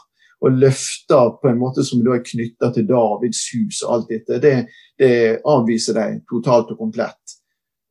Og 0.41 0.57
løfter 0.57 1.35
på 1.41 1.51
en 1.51 1.59
måte 1.61 1.85
som 1.85 2.01
da 2.05 2.15
er 2.15 2.25
knytta 2.25 2.71
til 2.73 2.87
Davids 2.89 3.43
hus 3.53 3.83
og 3.85 3.95
alt 3.95 4.13
dette. 4.13 4.39
Det, 4.41 4.55
det 4.97 5.13
avviser 5.45 5.97
de 5.97 6.07
totalt 6.29 6.73
og 6.73 6.81
komplett. 6.81 7.37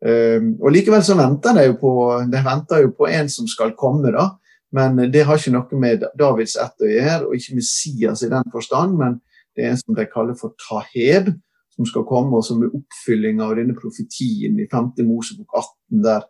Um, 0.00 0.54
og 0.64 0.72
Likevel 0.72 1.02
så 1.04 1.14
venter 1.18 1.54
de 1.58 1.66
jo 1.68 1.74
på, 1.78 1.92
de 2.32 2.40
venter 2.40 2.86
jo 2.86 2.94
på 2.96 3.06
en 3.10 3.28
som 3.28 3.48
skal 3.50 3.74
komme, 3.78 4.10
da. 4.14 4.30
Men 4.72 4.98
det 5.12 5.26
har 5.26 5.38
ikke 5.38 5.52
noe 5.52 5.78
med 5.82 6.06
Davids 6.18 6.54
ett 6.58 6.82
å 6.82 6.88
gjøre, 6.88 7.24
og 7.26 7.36
ikke 7.36 7.58
Messias 7.58 8.22
i 8.22 8.30
den 8.30 8.46
forstand. 8.54 8.96
Men 8.98 9.18
det 9.54 9.66
er 9.66 9.72
en 9.74 9.80
som 9.80 9.96
de 9.98 10.06
kaller 10.10 10.38
for 10.38 10.54
Taheb, 10.62 11.32
som 11.80 11.88
skal 11.88 12.04
komme, 12.04 12.36
og 12.36 12.44
som 12.44 12.60
er 12.60 12.74
oppfylling 12.76 13.40
av 13.40 13.54
denne 13.56 13.72
profetien 13.78 14.58
i 14.60 14.66
5. 14.68 14.92
Mosebok 15.08 15.48
18, 15.56 16.02
der 16.04 16.26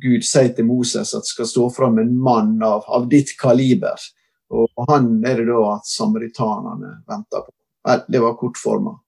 Gud 0.00 0.24
sier 0.24 0.52
til 0.56 0.68
Moses 0.68 1.14
at 1.16 1.24
det 1.24 1.32
skal 1.32 1.48
stå 1.48 1.68
fram 1.72 1.98
en 2.00 2.12
mann 2.20 2.58
av, 2.64 2.84
av 2.88 3.08
ditt 3.08 3.32
kaliber. 3.40 3.96
Og 4.52 4.84
han 4.90 5.12
er 5.24 5.40
det 5.40 5.48
da 5.48 5.60
at 5.76 5.88
samaritanene 5.88 6.98
venter 7.08 7.46
på. 7.46 7.52
Det 8.12 8.20
var 8.20 8.36
kortforma. 8.36 8.98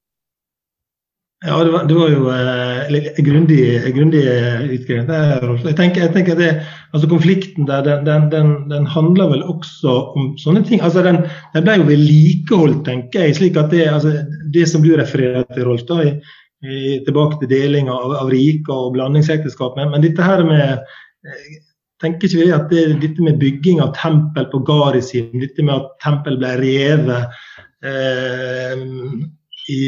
Ja, 1.42 1.64
det 1.64 1.72
var, 1.72 1.86
det 1.90 1.94
var 1.98 2.10
jo 2.12 2.28
eh, 2.30 3.06
grundig, 3.26 3.62
grundig 3.96 4.20
utgreiing. 4.76 5.08
Jeg 5.66 5.74
tenker, 5.74 6.04
jeg 6.04 6.12
tenker 6.14 6.42
altså 6.94 7.08
Konflikten 7.10 7.66
der, 7.66 7.82
den, 7.82 8.04
den, 8.06 8.28
den, 8.30 8.52
den, 8.70 8.86
handler 8.86 9.32
vel 9.32 9.42
også 9.50 9.96
om 10.14 10.28
sånne 10.38 10.62
ting. 10.68 10.84
altså 10.86 11.02
Den, 11.02 11.18
ble 11.56 11.74
jo 11.80 11.88
vedlikeholdt, 11.88 12.84
tenker 12.86 13.26
jeg. 13.26 13.34
slik 13.40 13.58
at 13.58 13.74
Det, 13.74 13.88
altså, 13.90 14.14
det 14.54 14.68
som 14.70 14.86
du 14.86 14.92
refererer 14.94 15.42
til, 15.50 15.66
Rolf, 15.66 15.82
da, 15.90 15.98
i, 16.06 16.14
i, 16.62 17.02
tilbake 17.08 17.42
til 17.42 17.50
deling 17.50 17.90
av, 17.90 18.14
av 18.22 18.30
rike 18.30 18.70
og 18.70 18.94
blandingsekteskap. 18.94 19.74
Men, 19.80 19.90
men, 19.90 20.06
dette 20.06 20.22
her 20.22 20.46
med 20.46 20.78
eh, 20.78 21.60
tenker 22.02 22.30
ikke 22.30 22.44
vi 22.44 22.54
at 22.54 22.70
det, 22.70 22.86
dette 23.02 23.26
med 23.26 23.42
bygging 23.42 23.82
av 23.82 23.96
tempel 23.98 24.46
på 24.54 24.62
Garisim, 24.70 25.34
dette 25.42 25.66
med 25.66 25.74
at 25.74 25.94
tempel 26.06 26.38
ble 26.38 26.54
revet 26.62 27.38
eh, 27.82 28.90
i 29.72 29.78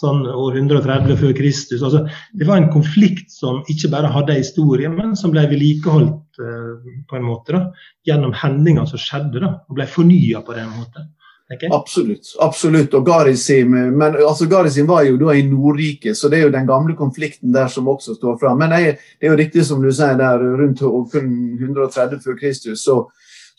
sånn 0.00 0.24
år 0.28 0.56
130 0.60 1.18
før 1.20 1.34
Kristus. 1.36 1.82
Altså, 1.82 2.04
det 2.34 2.48
var 2.48 2.60
en 2.60 2.72
konflikt 2.72 3.30
som 3.34 3.60
ikke 3.70 3.90
bare 3.92 4.10
hadde 4.12 4.38
historie, 4.40 4.90
men 4.92 5.14
som 5.18 5.34
ble 5.34 5.46
vedlikeholdt 5.50 6.42
uh, 6.42 6.90
på 7.08 7.18
en 7.18 7.28
måte 7.28 7.54
da, 7.54 7.62
gjennom 8.08 8.34
hendelser 8.36 8.96
som 8.96 9.04
skjedde, 9.04 9.44
da, 9.44 9.54
og 9.68 9.78
ble 9.78 9.88
fornya 9.90 10.42
på 10.46 10.56
den 10.58 10.74
måten. 10.74 11.12
Okay? 11.48 11.70
Absolutt. 11.72 12.34
absolutt. 12.44 12.94
Og 12.94 13.06
Garisim, 13.06 13.70
men 13.72 14.16
altså 14.20 14.46
Garisim 14.50 14.88
var 14.88 15.06
jo 15.06 15.16
da 15.16 15.32
i 15.32 15.46
Nordriket, 15.48 16.16
så 16.16 16.28
det 16.28 16.42
er 16.42 16.44
jo 16.44 16.52
den 16.52 16.68
gamle 16.68 16.96
konflikten 16.96 17.54
der 17.54 17.70
som 17.72 17.88
også 17.88 18.18
står 18.18 18.36
fram. 18.42 18.58
Men 18.60 18.74
det 18.74 18.98
det 19.20 19.28
er 19.28 19.32
jo 19.32 19.38
riktig 19.40 19.64
som 19.64 19.80
du 19.82 19.88
sier 19.88 20.18
der, 20.20 20.44
rundt 20.60 20.82
130 20.84 22.20
før 22.24 22.36
Kristus, 22.36 22.84
så 22.84 23.06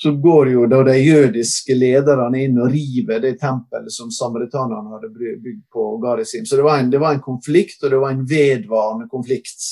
så 0.02 0.12
går 0.12 0.50
jo 0.50 0.66
da 0.72 0.80
de 0.88 0.94
jødiske 0.96 1.76
lederne 1.76 2.40
inn 2.46 2.60
og 2.64 2.72
river 2.72 3.20
det 3.20 3.34
tempelet 3.42 3.92
som 3.92 4.12
samaritanerne 4.16 4.94
hadde 4.96 5.10
bygd 5.12 5.66
på 5.74 5.88
Garisim. 6.00 6.46
Så 6.48 6.56
det 6.56 6.64
var, 6.64 6.80
en, 6.80 6.92
det 6.94 7.02
var 7.04 7.18
en 7.18 7.26
konflikt, 7.26 7.84
og 7.84 7.92
det 7.92 8.00
var 8.00 8.14
en 8.16 8.22
vedvarende 8.30 9.10
konflikt 9.12 9.68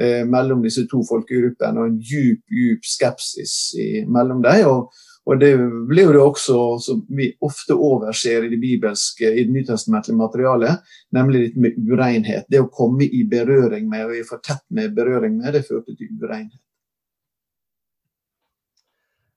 eh, 0.00 0.24
mellom 0.26 0.66
disse 0.66 0.82
to 0.90 1.04
folkegruppene, 1.06 1.78
og 1.78 1.92
en 1.92 2.00
djup, 2.02 2.42
djup 2.50 2.90
skepsis 2.90 3.54
i, 3.78 3.88
mellom 4.10 4.42
dem. 4.42 4.66
Og, 4.66 4.90
og, 5.30 5.38
det 5.38 5.54
ble 5.86 6.08
jo 6.08 6.16
det 6.16 6.26
også, 6.26 6.60
som 6.82 7.06
vi 7.14 7.30
ofte 7.46 7.78
overser 7.78 8.48
i 8.48 8.50
det 8.50 8.58
bibelske, 8.58 9.30
i 9.30 9.46
det 9.46 9.54
nytestamentlige 9.60 10.18
materialet, 10.18 10.94
nemlig 11.14 11.44
dette 11.46 11.68
med 11.68 11.78
urenhet. 11.86 12.50
Det 12.50 12.66
å 12.66 12.72
komme 12.80 13.06
i 13.06 13.22
berøring 13.30 13.86
med, 13.86 14.08
og 14.10 14.18
i 14.18 14.26
for 14.26 14.42
tett 14.42 14.66
med 14.74 14.90
berøring 14.98 15.38
med, 15.38 15.54
det 15.54 15.68
førte 15.70 15.94
til 15.94 16.16
urenhet. 16.18 16.58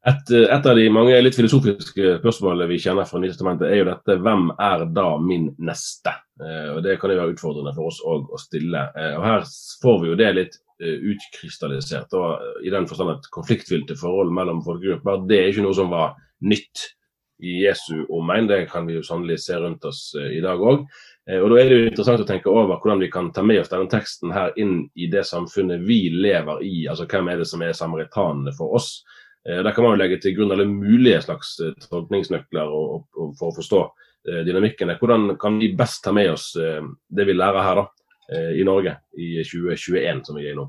Et, 0.01 0.31
et, 0.33 0.65
av 0.65 0.75
de 0.75 0.87
mange 0.89 1.17
litt 1.21 1.35
filosofiske 1.37 2.15
spørsmålene 2.23 2.65
vi 2.71 2.79
kjenner 2.81 3.05
fra 3.05 3.19
Nytestamentet, 3.21 3.67
er 3.69 3.83
jo 3.83 3.89
dette 3.91 4.15
hvem 4.25 4.47
er 4.57 4.87
da 4.95 5.11
min 5.21 5.51
neste? 5.61 6.15
Eh, 6.41 6.71
og 6.73 6.79
Det 6.85 6.95
kan 7.01 7.13
jo 7.13 7.19
være 7.19 7.35
utfordrende 7.35 7.73
for 7.75 7.91
oss 7.91 7.99
å 8.01 8.39
stille. 8.41 8.87
Eh, 8.97 9.13
og 9.19 9.27
Her 9.27 9.45
får 9.83 10.01
vi 10.01 10.09
jo 10.09 10.17
det 10.17 10.31
litt 10.39 10.57
eh, 10.81 10.97
utkrystallisert. 11.13 12.17
Og 12.17 12.65
I 12.65 12.73
den 12.73 12.89
forstand 12.89 13.13
at 13.13 13.29
konfliktfylte 13.35 13.99
forhold 13.99 14.33
mellom 14.33 14.63
folkegrupper 14.65 15.27
det 15.29 15.37
er 15.37 15.53
ikke 15.53 15.67
noe 15.67 15.77
som 15.77 15.93
var 15.93 16.17
nytt 16.41 16.87
i 17.41 17.61
Jesu 17.67 18.05
omegn. 18.09 18.49
Det 18.49 18.65
kan 18.73 18.85
vi 18.89 18.97
jo 18.97 19.05
sannelig 19.05 19.39
se 19.45 19.57
rundt 19.61 19.85
oss 19.85 20.15
eh, 20.17 20.37
i 20.37 20.41
dag 20.41 20.61
òg. 20.61 20.85
Eh, 21.29 21.41
og 21.41 21.49
Da 21.53 21.61
er 21.61 21.69
det 21.69 21.79
jo 21.79 21.89
interessant 21.89 22.25
å 22.25 22.27
tenke 22.29 22.49
over 22.49 22.77
hvordan 22.81 23.01
vi 23.01 23.09
kan 23.13 23.31
ta 23.33 23.45
med 23.45 23.61
oss 23.61 23.71
denne 23.71 23.89
teksten 23.91 24.33
her 24.33 24.53
inn 24.61 24.87
i 24.95 25.09
det 25.11 25.25
samfunnet 25.29 25.85
vi 25.85 26.03
lever 26.13 26.65
i. 26.65 26.75
Altså 26.89 27.05
Hvem 27.09 27.31
er 27.31 27.41
det 27.41 27.49
som 27.49 27.61
er 27.65 27.77
samaritanene 27.77 28.53
for 28.57 28.77
oss? 28.81 29.03
Eh, 29.49 29.63
der 29.63 29.71
kan 29.71 29.83
man 29.83 29.95
jo 29.95 30.01
legge 30.03 30.19
til 30.21 30.35
grunn 30.37 30.53
alle 30.53 30.67
mulige 30.69 31.21
slags 31.25 31.55
eh, 31.63 31.73
tolkningsnøkler 31.89 32.75
for 33.39 33.47
å 33.49 33.55
forstå 33.55 33.79
eh, 34.29 34.43
dynamikken. 34.45 34.93
Hvordan 34.99 35.35
kan 35.41 35.57
vi 35.61 35.73
best 35.77 36.03
ta 36.05 36.13
med 36.13 36.33
oss 36.35 36.51
det 36.53 37.25
vi 37.27 37.37
lærer 37.37 37.65
her 37.65 37.81
da, 37.81 37.87
i 38.55 38.63
Norge 38.63 38.93
i 39.19 39.41
2021, 39.43 40.21
som 40.27 40.37
vi 40.37 40.45
er 40.45 40.53
i 40.53 40.59
nå? 40.59 40.67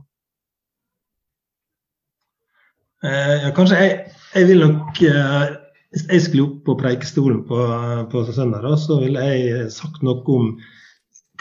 Eh, 3.06 3.50
kanskje 3.54 3.78
jeg, 3.78 3.94
jeg, 4.32 4.46
vil 4.48 4.62
nok 4.62 4.98
Hvis 5.92 6.04
jeg 6.08 6.22
skulle 6.24 6.46
opp 6.46 6.60
på 6.66 6.76
preikestolen 6.80 7.42
på, 7.46 7.58
på 8.10 8.24
søndag, 8.30 8.64
da, 8.64 8.76
så 8.80 8.96
ville 9.02 9.26
jeg 9.28 9.68
sagt 9.74 10.00
noe 10.06 10.24
om 10.32 10.54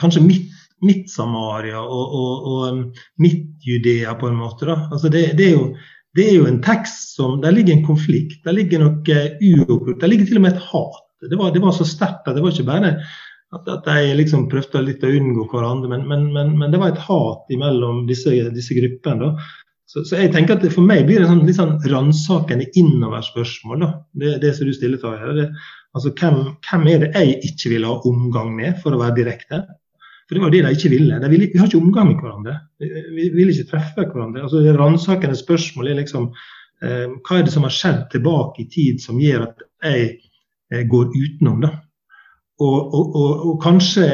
kanskje 0.02 0.26
mitt, 0.26 0.52
mitt 0.84 1.10
Samaria 1.10 1.80
og, 1.80 2.16
og, 2.20 2.52
og 2.52 3.02
mitt 3.22 3.48
Judea, 3.64 4.18
på 4.20 4.28
en 4.28 4.40
måte. 4.42 4.68
Altså 4.68 5.10
det, 5.14 5.30
det 5.40 5.48
er 5.48 5.56
jo 5.56 5.66
det 6.18 6.28
er 6.28 6.36
jo 6.36 6.48
en 6.50 6.62
tekst 6.64 7.16
som 7.16 7.40
Der 7.44 7.54
ligger 7.56 7.78
en 7.78 7.86
konflikt, 7.88 8.42
der 8.44 8.56
ligger 8.58 8.82
noe 8.84 9.20
uoppgjort. 9.40 10.00
Der 10.02 10.12
ligger 10.12 10.28
til 10.28 10.40
og 10.42 10.46
med 10.46 10.56
et 10.56 10.66
hat. 10.72 11.04
Det 11.30 11.38
var, 11.38 11.52
det 11.54 11.62
var 11.62 11.76
så 11.76 11.86
sterkt 11.86 12.28
at 12.28 12.36
det 12.36 12.44
var 12.44 12.52
ikke 12.52 12.68
bare 12.68 12.96
at, 13.52 13.68
at 13.68 13.86
de 13.86 14.14
liksom 14.18 14.48
prøvde 14.52 14.84
litt 14.86 15.04
å 15.06 15.12
unngå 15.12 15.46
hverandre, 15.52 15.90
men, 15.92 16.06
men, 16.10 16.30
men, 16.34 16.54
men, 16.58 16.72
det 16.72 16.80
var 16.82 16.94
et 16.94 17.04
hat 17.04 17.52
mellom 17.60 18.06
disse, 18.10 18.32
disse 18.56 18.78
gruppene. 18.78 19.34
Så, 19.92 20.06
så, 20.08 20.16
jeg 20.22 20.32
tenker 20.32 20.56
at 20.56 20.66
For 20.72 20.88
meg 20.88 21.04
blir 21.08 21.20
det 21.20 21.28
sånn, 21.28 21.44
litt 21.48 21.60
sånn 21.60 21.76
ransakende 21.92 22.70
innoverspørsmål, 22.80 23.84
det, 24.22 24.38
det 24.44 24.54
som 24.56 24.70
du 24.70 24.74
stiller 24.76 25.02
til 25.02 25.20
her. 25.20 25.44
Altså, 25.92 26.14
hvem, 26.16 26.42
hvem 26.64 26.88
er 26.88 27.04
det 27.04 27.12
jeg 27.12 27.40
ikke 27.52 27.74
vil 27.74 27.88
ha 27.90 27.98
omgang 28.08 28.54
med, 28.56 28.80
for 28.84 28.96
å 28.96 29.02
være 29.04 29.18
direkte? 29.20 29.66
For 30.32 30.40
det 30.40 30.44
var 30.46 30.52
det 30.54 30.62
de 30.64 30.70
ikke 30.78 30.90
ville. 30.94 31.20
De 31.20 31.28
ville 31.28 31.50
vi 31.52 31.60
har 31.60 31.68
ikke 31.68 31.82
omgang 31.82 32.08
med 32.08 32.22
hverandre. 32.24 32.54
Vi 32.80 33.26
vil 33.36 33.50
ikke 33.52 33.68
treffe 33.68 34.06
hverandre. 34.06 34.46
Altså, 34.46 34.62
det 34.64 34.78
Ransakende 34.80 35.36
spørsmål 35.36 35.90
er 35.92 35.98
liksom 35.98 36.30
eh, 36.80 37.10
hva 37.12 37.36
er 37.36 37.44
det 37.44 37.52
som 37.52 37.66
har 37.68 37.74
skjedd 37.76 38.06
tilbake 38.14 38.64
i 38.64 38.70
tid 38.72 39.02
som 39.04 39.20
gjør 39.20 39.50
at 39.50 39.66
jeg 39.84 40.06
eh, 40.72 40.86
går 40.88 41.12
utenom, 41.12 41.66
da? 41.66 41.74
Og, 42.64 42.78
og, 42.80 43.18
og, 43.20 43.44
og 43.50 43.60
kanskje 43.60 44.08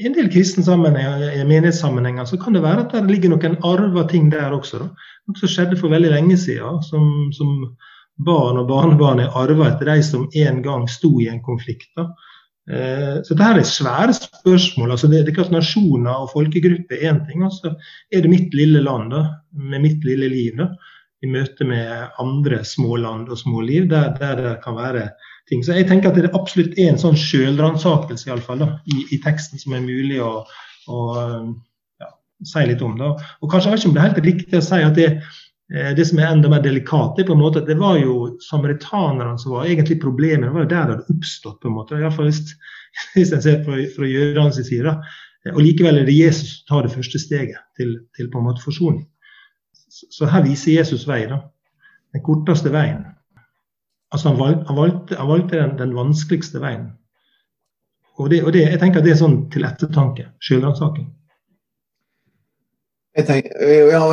i 0.00 0.08
en 0.08 0.16
del 0.16 0.30
kristne 0.32 0.64
sammenhenger, 0.66 1.22
i 1.38 1.44
menighetssammenhenger 1.44 2.26
så 2.26 2.40
kan 2.40 2.56
det 2.56 2.64
være 2.64 2.86
at 2.86 2.96
det 2.96 3.12
ligger 3.12 3.34
noen 3.34 3.58
arva 3.68 4.08
ting 4.10 4.26
der 4.32 4.56
også. 4.56 4.80
Da. 4.80 5.06
Noe 5.28 5.38
som 5.38 5.52
skjedde 5.52 5.78
for 5.78 5.92
veldig 5.92 6.10
lenge 6.16 6.38
siden, 6.40 6.80
som, 6.82 7.04
som 7.36 7.76
barn 8.26 8.58
og 8.58 8.66
barnebarn 8.72 9.22
er 9.22 9.38
arva 9.38 9.68
etter 9.70 9.92
de 9.92 10.00
som 10.02 10.26
en 10.26 10.62
gang 10.64 10.88
sto 10.90 11.12
i 11.20 11.28
en 11.30 11.38
konflikt. 11.44 11.92
Da. 12.00 12.08
Eh, 12.70 13.16
så 13.26 13.34
dette 13.34 13.48
er 13.50 13.66
svære 13.66 14.14
spørsmål. 14.14 14.92
altså 14.94 15.08
det, 15.10 15.24
det 15.26 15.32
er 15.32 15.40
klart 15.40 15.54
Nasjoner 15.54 16.22
og 16.22 16.30
folkegrupper 16.34 17.00
er 17.00 17.12
én 17.12 17.24
ting. 17.26 17.42
altså 17.44 17.74
Er 18.12 18.22
det 18.22 18.30
mitt 18.30 18.54
lille 18.54 18.82
land 18.84 19.10
da, 19.10 19.24
med 19.52 19.82
mitt 19.82 20.04
lille 20.04 20.28
liv 20.30 20.56
da, 20.58 20.70
i 21.22 21.28
møte 21.28 21.66
med 21.66 22.14
andre 22.22 22.62
små 22.64 22.96
land 22.96 23.28
og 23.28 23.38
små 23.38 23.60
liv, 23.60 23.88
der, 23.90 24.14
der 24.20 24.36
det 24.36 24.54
kan 24.64 24.76
være 24.76 25.10
ting. 25.48 25.64
Så 25.64 25.74
jeg 25.74 25.88
tenker 25.88 26.10
at 26.10 26.16
det 26.16 26.28
er 26.30 26.38
absolutt 26.38 26.78
er 26.78 26.92
en 26.92 27.02
sånn 27.02 27.18
sjølransakelse 27.18 28.30
i, 28.30 29.02
i 29.10 29.18
teksten 29.20 29.58
som 29.58 29.74
er 29.74 29.84
mulig 29.84 30.22
å, 30.22 30.46
å 30.88 31.00
ja, 32.00 32.08
si 32.46 32.64
litt 32.70 32.82
om. 32.82 32.96
da. 32.96 33.16
Og 33.42 33.50
kanskje 33.50 33.70
jeg 33.70 33.76
vet 33.76 33.84
ikke 33.84 33.90
om 33.90 33.94
det 33.94 34.02
er 34.02 34.08
helt 34.08 34.26
riktig 34.30 34.60
å 34.60 34.64
si 34.64 34.82
at 34.86 34.96
det, 34.96 35.10
Eh, 35.18 35.49
det 35.70 36.02
som 36.08 36.18
er 36.18 36.32
enda 36.32 36.48
mer 36.50 36.62
delikat, 36.64 37.18
er 37.18 37.26
på 37.28 37.36
en 37.36 37.42
måte 37.44 37.60
at 37.62 37.68
det 37.70 37.76
var 37.78 38.00
jo 38.00 38.32
samaritanerne 38.42 39.38
som 39.38 39.52
var 39.54 39.68
egentlig 39.68 40.00
problemet. 40.02 40.48
Det 40.48 40.54
var 40.56 40.64
jo 40.64 40.70
der 40.72 40.88
det 40.88 40.94
hadde 40.96 41.14
oppstått, 41.14 41.60
på 41.62 41.70
en 41.70 41.76
måte. 41.76 41.98
Iallfall 42.00 42.26
hvis, 42.26 42.56
hvis 43.14 43.30
en 43.36 43.44
ser 43.44 43.62
fra, 43.66 43.78
fra 43.94 44.08
jødenes 44.10 44.58
side. 44.66 44.96
Eh, 45.46 45.54
og 45.54 45.62
likevel 45.62 46.00
er 46.00 46.08
det 46.08 46.16
Jesus 46.16 46.56
som 46.56 46.66
tar 46.72 46.88
det 46.88 46.94
første 46.96 47.22
steget 47.22 47.62
til, 47.78 47.94
til 48.16 48.30
på 48.32 48.42
en 48.42 48.48
måte 48.48 48.64
forsoning. 48.64 49.04
Så 49.90 50.26
her 50.30 50.42
viser 50.46 50.78
Jesus 50.80 51.06
vei. 51.08 51.22
da. 51.30 51.42
Den 52.14 52.24
korteste 52.26 52.72
veien. 52.72 53.04
Altså 54.10 54.32
Han 54.32 54.38
valgte, 54.40 54.66
han 54.66 54.76
valgte, 54.76 55.16
han 55.16 55.28
valgte 55.28 55.56
den, 55.60 55.76
den, 55.78 55.94
vanskeligste 55.94 56.60
veien. 56.60 56.88
Og, 58.18 58.30
det, 58.30 58.42
og 58.44 58.52
det, 58.52 58.66
jeg 58.66 58.80
tenker 58.80 59.00
at 59.00 59.06
det 59.06 59.14
er 59.14 59.22
sånn 59.22 59.44
til 59.54 59.64
ettertanke. 59.64 60.32
Selvransaking. 60.44 61.12
Jeg 63.10 63.26
tenker, 63.26 63.70
ja, 63.90 64.04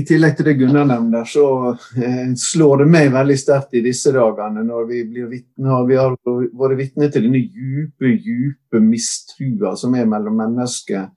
I 0.00 0.02
tillegg 0.08 0.38
til 0.38 0.46
det 0.48 0.54
Gunnar 0.56 0.86
nevner, 0.88 1.26
så 1.28 1.74
eh, 2.00 2.30
slår 2.40 2.80
det 2.80 2.86
meg 2.88 3.10
veldig 3.12 3.36
sterkt 3.36 3.76
i 3.76 3.82
disse 3.84 4.14
dagene 4.14 4.62
når 4.64 4.86
vi 4.88 5.00
blir 5.10 5.26
vitne, 5.28 5.80
vi 5.84 5.98
har 6.00 6.16
vært 6.24 6.78
vitne 6.78 7.10
til 7.12 7.26
denne 7.26 7.42
djupe, 7.42 8.14
djupe 8.14 8.80
mistrua 8.80 9.74
som 9.76 9.92
er 9.92 10.08
mellom 10.08 10.40
mennesker 10.40 11.10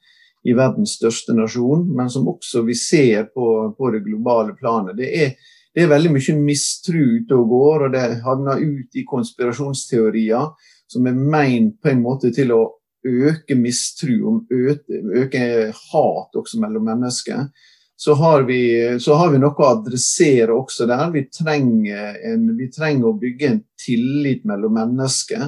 i 0.44 0.56
verdens 0.58 0.98
største 1.00 1.32
nasjon, 1.38 1.88
men 1.96 2.12
som 2.12 2.28
også 2.28 2.66
vi 2.68 2.76
ser 2.76 3.30
på, 3.32 3.48
på 3.78 3.92
det 3.96 4.04
globale 4.04 4.58
planet. 4.60 5.00
Det 5.00 5.12
er, 5.24 5.34
det 5.72 5.86
er 5.86 5.94
veldig 5.96 6.12
mye 6.18 6.38
mistru 6.44 7.00
ute 7.22 7.40
og 7.40 7.56
går, 7.56 7.88
og 7.88 7.96
det 7.96 8.06
havner 8.28 8.60
ut 8.60 9.00
i 9.00 9.08
konspirasjonsteorier 9.08 10.52
som 10.92 11.08
er 11.08 11.16
meint 11.16 11.80
på 11.80 11.94
en 11.94 12.04
måte 12.04 12.36
til 12.36 12.52
å 12.52 12.64
øke 13.04 13.56
mistro, 13.60 14.40
øke 14.52 15.46
hat 15.72 16.40
også 16.40 16.60
mellom 16.62 16.86
mennesker, 16.88 17.48
så 17.96 18.14
har, 18.14 18.44
vi, 18.44 18.60
så 19.00 19.16
har 19.16 19.30
vi 19.32 19.40
noe 19.40 19.54
å 19.56 19.68
adressere 19.78 20.52
også 20.52 20.88
der. 20.90 21.06
Vi 21.14 21.28
trenger, 21.32 22.18
en, 22.34 22.50
vi 22.58 22.68
trenger 22.74 23.12
å 23.12 23.20
bygge 23.20 23.48
en 23.48 23.62
tillit 23.80 24.44
mellom 24.50 24.76
mennesker. 24.76 25.46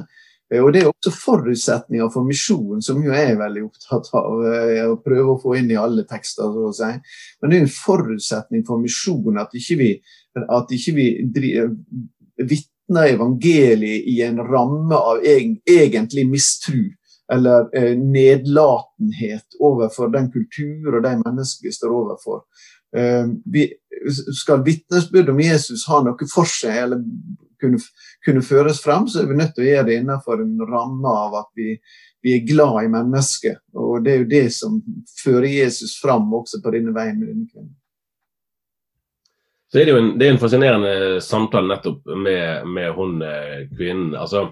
Eh, 0.52 0.62
og 0.62 0.72
Det 0.72 0.82
er 0.82 0.90
også 0.90 1.12
forutsetninger 1.12 2.10
for 2.14 2.24
misjonen, 2.24 2.82
som 2.82 3.02
jo 3.04 3.12
jeg 3.12 3.32
er 3.32 3.40
veldig 3.40 3.66
opptatt 3.66 4.10
av 4.16 4.46
eh, 4.52 4.84
å 4.86 4.98
prøve 5.02 5.34
å 5.34 5.40
få 5.42 5.56
inn 5.60 5.72
i 5.74 5.80
alle 5.80 6.06
tekster. 6.08 6.48
så 6.48 6.68
å 6.70 6.74
si. 6.76 6.92
Men 7.42 7.52
det 7.52 7.58
er 7.58 7.66
en 7.66 7.74
forutsetning 7.76 8.66
for 8.68 8.82
misjonen 8.82 9.42
at 9.42 9.56
ikke 9.58 9.80
vi, 9.82 9.90
at 10.46 10.76
ikke 10.78 10.96
vi 10.96 11.08
vitner 12.46 13.10
evangeliet 13.16 14.06
i 14.06 14.20
en 14.24 14.38
ramme 14.46 14.96
av 14.96 15.24
egentlig 15.26 16.28
mistru 16.30 16.86
eller 17.32 17.68
eh, 17.76 17.96
nedlatenhet 17.98 19.58
overfor 19.60 20.12
den 20.14 20.30
kultur 20.32 20.94
og 20.94 21.02
de 21.02 21.14
mennesker 21.24 21.68
vi 21.68 21.74
står 21.74 21.94
overfor. 21.94 22.42
Eh, 22.96 23.26
vi, 23.52 23.66
skal 24.36 24.64
vitnesbyrd 24.64 25.32
om 25.32 25.40
Jesus 25.40 25.86
ha 25.90 26.02
noe 26.04 26.28
for 26.30 26.48
seg 26.48 26.76
eller 26.84 27.00
kunne, 27.60 27.80
kunne, 28.24 28.44
føres 28.44 28.82
frem, 28.84 29.08
så 29.08 29.22
er 29.22 29.30
vi 29.30 29.38
nødt 29.38 29.56
til 29.56 29.64
å 29.64 29.70
gjøre 29.70 29.86
det 29.88 29.96
innenfor 30.02 30.42
en 30.44 30.60
ramme 30.68 31.14
av 31.24 31.34
at 31.40 31.48
vi, 31.58 31.74
vi 32.22 32.36
er 32.36 32.46
glad 32.46 32.84
i 32.84 32.92
mennesket. 32.92 33.64
Og 33.74 34.04
det 34.04 34.12
er 34.12 34.22
jo 34.22 34.30
det 34.30 34.44
som 34.54 34.78
fører 35.22 35.48
Jesus 35.50 35.96
fram 36.02 36.28
også 36.36 36.62
på 36.62 36.74
denne 36.76 36.94
veien 36.94 37.18
med 37.18 37.32
denne. 37.32 37.68
Så 39.72 39.80
er 39.80 39.88
det 39.88 39.96
jo 39.96 39.98
en, 39.98 40.12
det 40.18 40.28
er 40.28 40.36
en 40.36 40.40
fascinerende 40.40 41.20
samtale 41.24 41.72
nettopp 41.72 42.04
med, 42.22 42.68
med 42.70 42.92
hun 42.94 43.18
eh, 43.26 43.64
kvinnen. 43.72 44.14
Altså, 44.14 44.50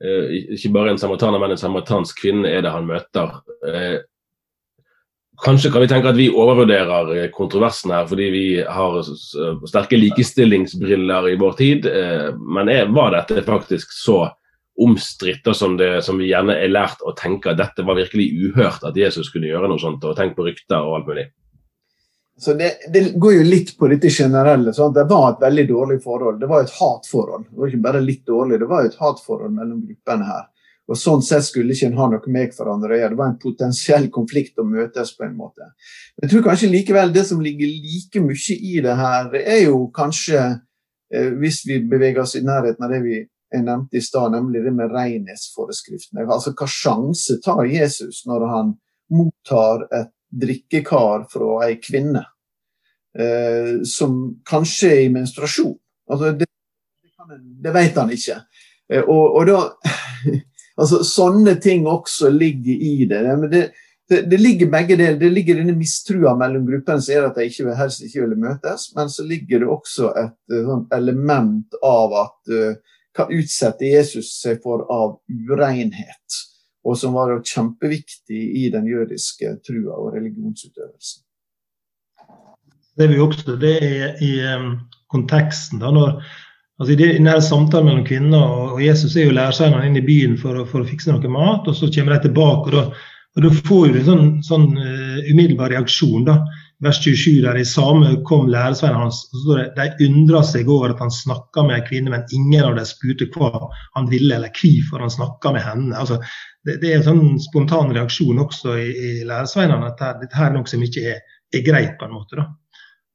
ikke 0.00 0.72
bare 0.74 0.92
en 0.92 1.00
samaritaner, 1.00 1.40
men 1.40 1.54
en 1.54 1.60
samaritansk 1.60 2.20
kvinne 2.20 2.50
er 2.50 2.64
det 2.64 2.72
han 2.74 2.88
møter. 2.88 3.38
Eh, 3.64 3.98
kanskje 5.44 5.70
kan 5.72 5.84
vi 5.84 5.88
tenke 5.88 6.10
at 6.12 6.18
vi 6.18 6.28
overvurderer 6.28 7.12
eh, 7.16 7.28
kontroversen 7.32 7.94
her 7.94 8.08
fordi 8.08 8.26
vi 8.32 8.46
har 8.60 8.98
sterke 9.68 10.00
likestillingsbriller 10.00 11.30
i 11.32 11.38
vår 11.40 11.56
tid. 11.60 11.88
Eh, 11.88 12.28
men 12.36 12.72
er, 12.72 12.92
var 12.92 13.14
dette 13.16 13.44
faktisk 13.46 13.94
så 13.96 14.26
omstridt 14.76 15.48
som, 15.56 15.78
som 16.04 16.18
vi 16.20 16.28
gjerne 16.28 16.58
er 16.60 16.68
lært 16.68 17.00
å 17.00 17.14
tenke 17.16 17.54
at 17.54 17.62
dette 17.62 17.84
var 17.86 17.96
virkelig 17.96 18.28
uhørt 18.50 18.84
at 18.84 18.98
Jesus 19.00 19.30
kunne 19.32 19.48
gjøre 19.48 19.70
noe 19.72 19.80
sånt, 19.80 20.04
og 20.04 20.18
tenk 20.18 20.36
på 20.36 20.44
rykter 20.44 20.84
og 20.84 20.98
alt 20.98 21.08
mulig? 21.08 21.30
Så 22.38 22.52
det, 22.54 22.72
det, 22.92 23.12
går 23.16 23.34
jo 23.34 23.44
litt 23.48 23.72
på 23.78 23.88
dette 23.88 24.10
generelle. 24.12 24.72
Sant? 24.76 24.94
Det 24.94 25.06
var 25.08 25.30
et 25.30 25.46
veldig 25.46 25.64
dårlig 25.70 26.02
forhold. 26.04 26.40
Det 26.40 26.50
var 26.50 26.66
et 26.66 26.74
hatforhold. 26.80 27.46
Det 27.50 27.60
var 27.60 27.70
ikke 27.70 27.86
bare 27.86 28.02
litt 28.04 28.26
dårlig, 28.28 28.58
det 28.60 28.68
var 28.68 28.84
et 28.84 28.98
hatforhold 29.00 29.54
mellom 29.56 29.80
gruppene 29.86 30.28
her. 30.28 30.44
Og 30.86 30.98
Sånn 31.00 31.22
sett 31.24 31.42
skulle 31.48 31.74
ikke 31.74 31.88
en 31.88 31.96
ha 31.98 32.08
noe 32.12 32.30
med 32.30 32.52
hverandre 32.54 32.94
å 32.94 32.98
gjøre. 33.00 33.14
Det 33.14 33.18
var 33.18 33.30
en 33.32 33.40
potensiell 33.42 34.04
konflikt 34.14 34.60
å 34.62 34.66
møtes 34.68 35.14
på 35.16 35.24
en 35.26 35.38
måte. 35.38 35.70
Jeg 36.22 36.30
tror 36.30 36.44
kanskje 36.44 36.70
likevel 36.70 37.14
det 37.14 37.24
som 37.26 37.40
ligger 37.42 37.72
like 37.72 38.22
mye 38.22 38.58
i 38.58 38.76
det 38.84 38.98
her, 39.00 39.32
er 39.40 39.62
jo 39.64 39.80
kanskje, 39.96 40.44
eh, 41.10 41.32
hvis 41.40 41.64
vi 41.66 41.80
beveger 41.90 42.22
oss 42.22 42.36
i 42.36 42.44
nærheten 42.44 42.84
av 42.84 42.92
det 42.94 43.00
vi 43.02 43.24
nevnte 43.56 43.96
i 43.96 44.04
stad, 44.04 44.32
nemlig 44.32 44.62
det 44.62 44.74
med 44.76 44.92
renhetsforeskriftene. 44.92 46.26
Altså 46.28 46.52
hva 46.52 46.68
sjanse 46.70 47.40
tar 47.42 47.64
Jesus 47.64 48.24
når 48.26 48.46
han 48.52 48.74
mottar 49.10 49.86
et 49.94 50.12
drikkekar 50.40 51.26
fra 51.32 51.60
ei 51.66 51.78
kvinne 51.82 52.24
eh, 53.18 53.82
som 53.88 54.18
kanskje 54.46 54.92
er 54.92 55.02
i 55.06 55.14
menstruasjon. 55.14 55.74
Altså, 56.10 56.32
det, 56.38 56.48
det, 57.62 57.72
vet 57.74 57.98
han 57.98 58.12
ikke. 58.14 58.40
Eh, 58.92 59.02
og, 59.02 59.40
og, 59.40 59.48
da 59.50 59.62
Altså, 60.76 61.00
sånne 61.08 61.54
ting 61.56 61.86
også 61.88 62.28
ligger 62.28 62.82
i 62.84 63.06
det. 63.08 63.20
Det, 63.48 63.60
det, 64.10 64.18
det 64.28 64.38
ligger 64.40 64.68
begge 64.68 64.98
deler. 64.98 65.16
Det 65.16 65.30
ligger 65.32 65.56
denne 65.56 65.72
mistrua 65.78 66.34
mellom 66.36 66.66
gruppene 66.68 67.00
som 67.00 67.14
gjør 67.14 67.30
at 67.30 67.38
de 67.40 67.46
ikke, 67.48 67.76
helst 67.78 68.04
ikke 68.04 68.26
vil 68.26 68.34
møtes, 68.42 68.90
men 68.92 69.08
så 69.08 69.24
ligger 69.24 69.64
det 69.64 69.70
også 69.72 70.10
et 70.20 70.52
uh, 70.52 70.74
element 70.92 71.78
av 71.80 72.12
at 72.26 72.52
uh, 72.52 72.98
hva 73.16 73.26
utsetter 73.32 73.88
Jesus 73.88 74.34
seg 74.42 74.60
for 74.60 74.84
av 74.92 75.16
urenhet? 75.32 76.42
Og 76.86 76.98
som 76.98 77.16
var 77.16 77.34
kjempeviktig 77.42 78.42
i 78.62 78.68
den 78.70 78.86
jødiske 78.86 79.56
trua 79.66 79.96
og 79.98 80.14
religionsutøvelsen. 80.14 81.22
Det 82.96 83.08
vi 83.10 83.18
også 83.20 83.56
det 83.60 83.76
er 83.84 84.22
i 84.24 84.32
konteksten. 85.12 85.82
da, 85.82 85.90
når 85.90 86.22
altså 86.78 86.92
I 86.92 87.00
denne 87.00 87.34
samtalen 87.42 87.90
mellom 87.90 88.06
kvinner 88.06 88.54
og 88.76 88.80
Jesus 88.84 89.16
er 89.16 89.28
jo 89.28 89.34
læresveinene 89.36 89.90
inn 89.90 89.98
i 90.00 90.06
byen 90.06 90.38
for, 90.40 90.64
for, 90.70 90.82
å 90.82 90.88
fikse 90.88 91.12
noe 91.12 91.32
mat, 91.32 91.68
og 91.68 91.76
så 91.76 91.90
kommer 91.92 92.16
de 92.16 92.28
tilbake. 92.28 92.70
og 92.70 92.76
Da, 92.76 92.84
og 93.36 93.44
da 93.44 93.50
får 93.68 93.86
du 93.92 93.98
en 94.00 94.06
sånn, 94.06 94.30
sånn 94.46 94.70
uh, 94.78 95.18
umiddelbar 95.28 95.74
reaksjon. 95.74 96.24
da, 96.24 96.40
vers 96.84 96.98
27, 97.04 97.42
der 97.42 97.56
i 97.56 97.64
samme 97.64 98.16
kom 98.28 98.48
læresvennen 98.52 99.00
hans. 99.00 99.22
og 99.24 99.38
så 99.38 99.42
står 99.44 99.62
det, 99.76 99.86
De 99.98 100.08
undra 100.08 100.42
seg 100.44 100.68
over 100.68 100.92
at 100.92 101.00
han 101.00 101.10
snakka 101.10 101.62
med 101.62 101.78
en 101.78 101.86
kvinne, 101.88 102.12
men 102.12 102.26
ingen 102.32 102.64
av 102.64 102.76
dem 102.76 102.88
spurte 102.88 103.28
hva 103.32 103.70
han 103.94 104.10
ville, 104.10 104.34
eller 104.36 104.52
hvorfor 104.52 105.00
han 105.00 105.10
snakka 105.10 105.52
med 105.56 105.64
henne. 105.64 105.96
Altså, 105.96 106.20
det, 106.64 106.78
det, 106.82 106.92
er 106.92 107.00
en 107.00 107.08
sånn 107.08 107.40
spontan 107.40 107.94
reaksjon 107.96 108.44
også 108.44 108.76
i, 108.82 108.86
i 108.92 109.10
læresveinene 109.24 109.92
at 109.92 110.20
dette 110.20 110.36
her 110.36 110.50
er 110.50 110.58
noe 110.58 110.68
som 110.68 110.84
ikke 110.84 111.08
er, 111.14 111.24
er 111.54 111.66
greit. 111.66 111.98
på 111.98 112.08
en 112.08 112.16
måte. 112.18 112.36
da. 112.36 112.48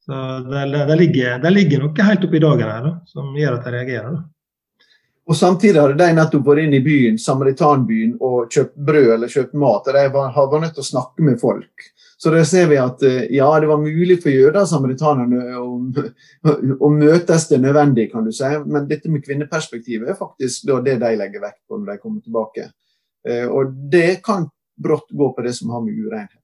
Så 0.06 0.18
det, 0.50 0.66
det, 0.88 0.96
ligger, 0.98 1.40
det, 1.40 1.50
ligger, 1.54 1.84
noe 1.84 2.06
helt 2.06 2.24
oppi 2.26 2.40
dagen 2.42 2.70
her 2.70 2.86
da, 2.88 2.94
som 3.06 3.36
gjør 3.38 3.60
at 3.60 3.68
de 3.68 3.76
reagerer. 3.78 4.16
da. 4.18 4.24
Og 5.30 5.38
Samtidig 5.38 5.80
hadde 5.80 6.00
de 6.00 6.14
nettopp 6.18 6.48
vært 6.50 6.66
inn 6.66 6.74
i 6.76 6.84
byen, 6.84 7.18
samaritanbyen 7.22 8.16
og 8.26 8.50
kjøpt 8.52 8.74
brød 8.88 9.12
eller 9.14 9.32
kjøpt 9.32 9.54
mat. 9.54 9.86
og 9.86 9.94
De 9.96 10.06
var, 10.16 10.34
vært 10.34 10.64
nødt 10.66 10.74
til 10.80 10.84
å 10.84 10.90
snakke 10.90 11.28
med 11.28 11.38
folk. 11.40 11.92
Så 12.22 12.30
der 12.30 12.44
ser 12.46 12.68
vi 12.70 12.78
at 12.78 13.02
eh, 13.08 13.24
ja, 13.34 13.48
det 13.60 13.70
var 13.70 13.82
mulig 13.82 14.20
for 14.22 14.30
jøder 14.30 14.62
og 14.62 14.70
samaritanerne 14.70 15.56
å, 15.58 15.70
å, 16.78 16.92
møtes 16.94 17.48
det 17.50 17.58
nødvendig, 17.64 18.12
kan 18.12 18.28
du 18.28 18.34
si. 18.36 18.52
Men 18.66 18.86
dette 18.90 19.10
med 19.10 19.26
kvinneperspektivet 19.26 20.14
er 20.14 20.20
faktisk 20.20 20.70
det 20.86 21.00
de 21.02 21.16
legger 21.18 21.42
vekt 21.42 21.64
på 21.66 21.80
når 21.80 21.96
de 21.96 22.04
kommer 22.04 22.22
tilbake. 22.22 22.68
Eh, 23.26 23.48
og 23.50 23.74
det 23.90 24.22
kan 24.26 24.46
brått 24.82 25.10
gå 25.10 25.34
på 25.34 25.46
det 25.46 25.56
som 25.58 25.74
har 25.74 25.82
med 25.82 25.98
urenhet 25.98 26.42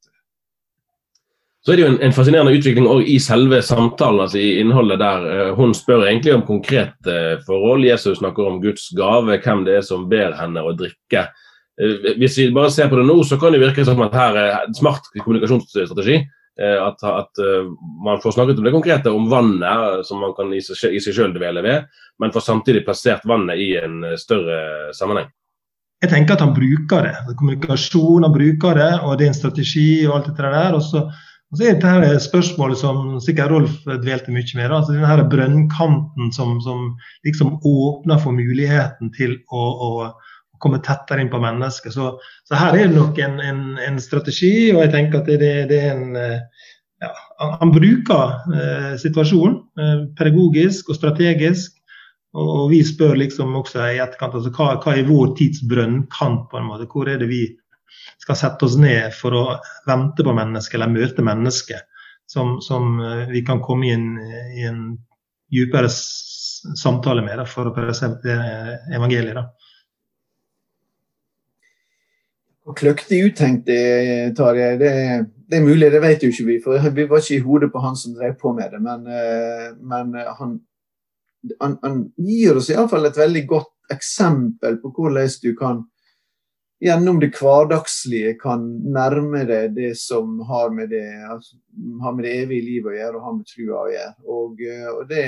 så 1.67 1.73
er 1.73 1.75
det 1.75 1.83
jo 1.83 1.87
en, 1.91 1.97
en 1.99 2.13
fascinerende 2.15 2.51
utvikling 2.55 2.85
i 3.11 3.17
selve 3.19 3.57
samtalen, 3.59 4.21
altså 4.23 4.39
i 4.39 4.53
innholdet 4.61 5.01
der. 5.01 5.25
Eh, 5.27 5.49
hun 5.57 5.73
spør 5.75 6.05
egentlig 6.05 6.31
om 6.37 6.45
konkrete 6.47 7.15
forhold. 7.43 7.83
Jesus 7.83 8.21
snakker 8.21 8.47
om 8.47 8.61
Guds 8.63 8.85
gave, 8.95 9.35
hvem 9.43 9.65
det 9.67 9.73
er 9.75 9.83
som 9.83 10.05
ber 10.07 10.37
henne 10.39 10.63
å 10.63 10.71
drikke. 10.79 11.25
Eh, 11.81 12.17
hvis 12.17 12.37
vi 12.37 12.49
bare 12.55 12.71
ser 12.73 12.89
på 12.89 12.97
det 12.99 13.05
nå, 13.07 13.19
så 13.23 13.37
kan 13.39 13.53
det 13.53 13.61
virke 13.61 13.85
som 13.85 14.01
at 14.05 14.17
her 14.17 14.41
er 14.41 14.57
en 14.63 14.75
smart 14.77 15.09
kommunikasjonsstrategi. 15.19 16.23
Eh, 16.57 16.77
at, 16.81 17.03
at 17.05 17.41
uh, 17.43 17.69
man 18.01 18.17
får 18.23 18.33
snakket 18.33 18.57
om 18.57 18.65
det 18.65 18.73
konkrete, 18.73 19.13
om 19.13 19.27
vannet 19.29 20.05
som 20.07 20.23
man 20.23 20.33
kan 20.33 20.49
i 20.57 20.61
seg, 20.65 20.95
i 20.97 21.01
selv 21.05 21.35
dvele 21.35 21.61
ved, 21.61 21.85
men 22.17 22.33
får 22.33 22.47
samtidig 22.47 22.81
plassert 22.87 23.27
vannet 23.29 23.61
i 23.61 23.75
en 23.77 24.01
større 24.17 24.89
sammenheng. 24.97 25.29
Jeg 26.01 26.09
tenker 26.09 26.33
at 26.33 26.41
han 26.41 26.55
bruker 26.57 27.05
det. 27.05 27.35
Kommunikasjon, 27.37 28.25
han 28.25 28.33
bruker 28.33 28.77
det, 28.77 28.91
og 29.03 29.17
det 29.17 29.27
er 29.27 29.31
en 29.33 29.37
strategi 29.37 29.89
og 30.07 30.17
alt 30.17 30.29
det 30.29 30.45
der. 30.45 30.77
Og 30.77 30.83
så, 30.85 31.03
og 31.07 31.57
så 31.57 31.63
er 31.63 31.77
dette 31.77 31.93
her 31.93 32.19
spørsmålet 32.21 32.81
som 32.81 33.15
sikkert 33.21 33.53
Rolf 33.53 33.79
dvelte 33.85 34.33
mye 34.33 34.57
med. 34.57 34.71
altså 34.71 34.93
denne 34.93 35.09
her 35.09 35.23
brønnkanten 35.29 36.33
som, 36.33 36.57
som 36.61 36.91
liksom 37.25 37.57
åpner 37.65 38.21
for 38.21 38.33
muligheten 38.37 39.13
til 39.17 39.39
å, 39.49 39.63
å 39.89 39.91
komme 40.63 40.81
tettere 40.83 41.23
inn 41.23 41.31
på 41.31 41.41
mennesket. 41.41 41.93
Så, 41.95 42.13
så 42.47 42.59
her 42.59 42.75
er 42.75 42.87
det 42.87 42.97
nok 42.97 43.19
en, 43.23 43.39
en, 43.43 43.63
en, 43.83 43.99
strategi, 44.01 44.71
og 44.73 44.83
jeg 44.85 44.93
tenker 44.95 45.21
at 45.21 45.31
det, 45.31 45.53
det 45.71 45.79
er 45.79 45.95
en 45.95 46.19
eh, 46.19 46.67
ja, 47.03 47.11
Han 47.61 47.71
bruker 47.73 48.53
eh, 48.57 48.93
situasjonen 49.01 49.57
eh, 49.79 50.05
pedagogisk 50.17 50.89
og 50.91 50.99
strategisk. 50.99 51.73
Og, 52.37 52.47
og, 52.47 52.65
vi 52.73 52.81
spør 52.85 53.15
liksom 53.17 53.55
også 53.57 53.85
i 53.93 54.01
etterkant 54.03 54.35
altså, 54.37 54.51
hva, 54.53 54.73
hva 54.83 54.95
er 54.97 55.07
vår 55.07 55.33
tids 55.39 55.63
brønnkant? 55.69 56.47
på 56.51 56.59
en 56.59 56.69
måte? 56.69 56.89
Hvor 56.91 57.09
er 57.09 57.21
det 57.21 57.29
vi 57.31 57.43
skal 58.21 58.37
sette 58.37 58.67
oss 58.67 58.77
ned 58.79 59.13
for 59.15 59.35
å 59.37 59.45
vente 59.87 60.25
på 60.25 60.35
mennesket 60.35 60.79
eller 60.79 60.93
møte 60.93 61.25
mennesket? 61.25 61.87
Som, 62.27 62.57
som 62.61 62.97
eh, 62.99 63.27
vi 63.31 63.45
kan 63.47 63.63
komme 63.63 63.87
i 63.87 63.93
en, 63.95 64.09
i 64.57 64.65
en 64.67 64.81
dypere 65.53 65.87
samtale 66.75 67.23
med 67.23 67.39
da, 67.39 67.45
for 67.47 67.69
å 67.69 67.75
presentere 67.75 68.79
evangeliet. 68.95 69.37
da. 69.37 69.45
Og 72.56 72.56
kløktig 72.75 73.21
uttenkt, 73.29 73.69
Tarjei, 74.35 74.73
det, 74.79 74.91
det, 75.47 75.59
er 75.59 75.63
mulig, 75.63 75.91
det 75.91 76.01
vet 76.03 76.23
jo 76.23 76.31
ikke 76.33 76.47
vi. 76.47 76.57
For 76.63 76.89
vi 76.95 77.05
var 77.07 77.21
ikke 77.21 77.37
i 77.37 77.45
hodet 77.45 77.69
på 77.71 77.83
han 77.83 77.95
som 77.99 78.15
drev 78.17 78.35
på 78.41 78.51
med 78.57 78.73
det. 78.73 78.81
Men, 78.83 79.05
eh, 79.07 79.69
men 79.79 80.15
eh, 80.17 80.31
han, 80.39 80.57
han, 81.61 81.77
han, 81.83 82.01
gir 82.19 82.59
oss 82.59 82.71
iallfall 82.73 83.07
et 83.07 83.19
veldig 83.19 83.45
godt 83.47 83.93
eksempel 83.93 84.81
på 84.81 84.91
hvordan 84.91 85.37
du 85.43 85.53
kan 85.55 85.85
gjennom 86.83 87.21
det 87.21 87.31
hverdagslige 87.39 88.35
kan 88.41 88.67
nærme 88.93 89.45
deg 89.49 89.71
det 89.73 89.93
som 89.97 90.35
har 90.45 90.69
med 90.69 90.91
det, 90.93 91.07
altså, 91.25 91.55
har 92.03 92.13
med 92.13 92.27
det 92.27 92.35
evige 92.43 92.67
livet 92.67 92.91
å 92.91 92.97
gjøre, 92.97 93.15
og 93.15 93.25
har 93.25 93.37
med 93.39 93.49
trua 93.49 93.79
å 93.79 93.89
gjøre. 93.93 94.13
Og, 94.27 94.61
eh, 94.67 94.91
og 94.91 95.07
det 95.09 95.23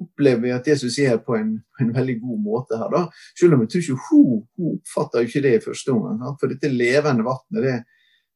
opplever 0.00 0.42
vi 0.42 0.52
at 0.54 0.68
Jesus 0.68 0.98
gjør 0.98 1.20
på 1.26 1.36
en, 1.38 1.56
en 1.82 1.90
veldig 1.94 2.16
god 2.22 2.38
måte 2.44 2.78
her. 2.80 2.90
da. 2.92 3.04
Selv 3.38 3.56
om 3.56 3.64
jeg 3.64 3.72
tror 3.72 3.84
ikke 3.84 4.06
hun, 4.08 4.46
hun 4.58 4.78
oppfatter 4.78 5.26
ikke 5.26 5.44
det 5.44 5.58
i 5.58 5.64
første 5.64 5.94
omgang. 5.94 6.38
For 6.40 6.50
dette 6.50 6.70
levende 6.72 7.26
vannet, 7.26 7.60
det, 7.64 7.74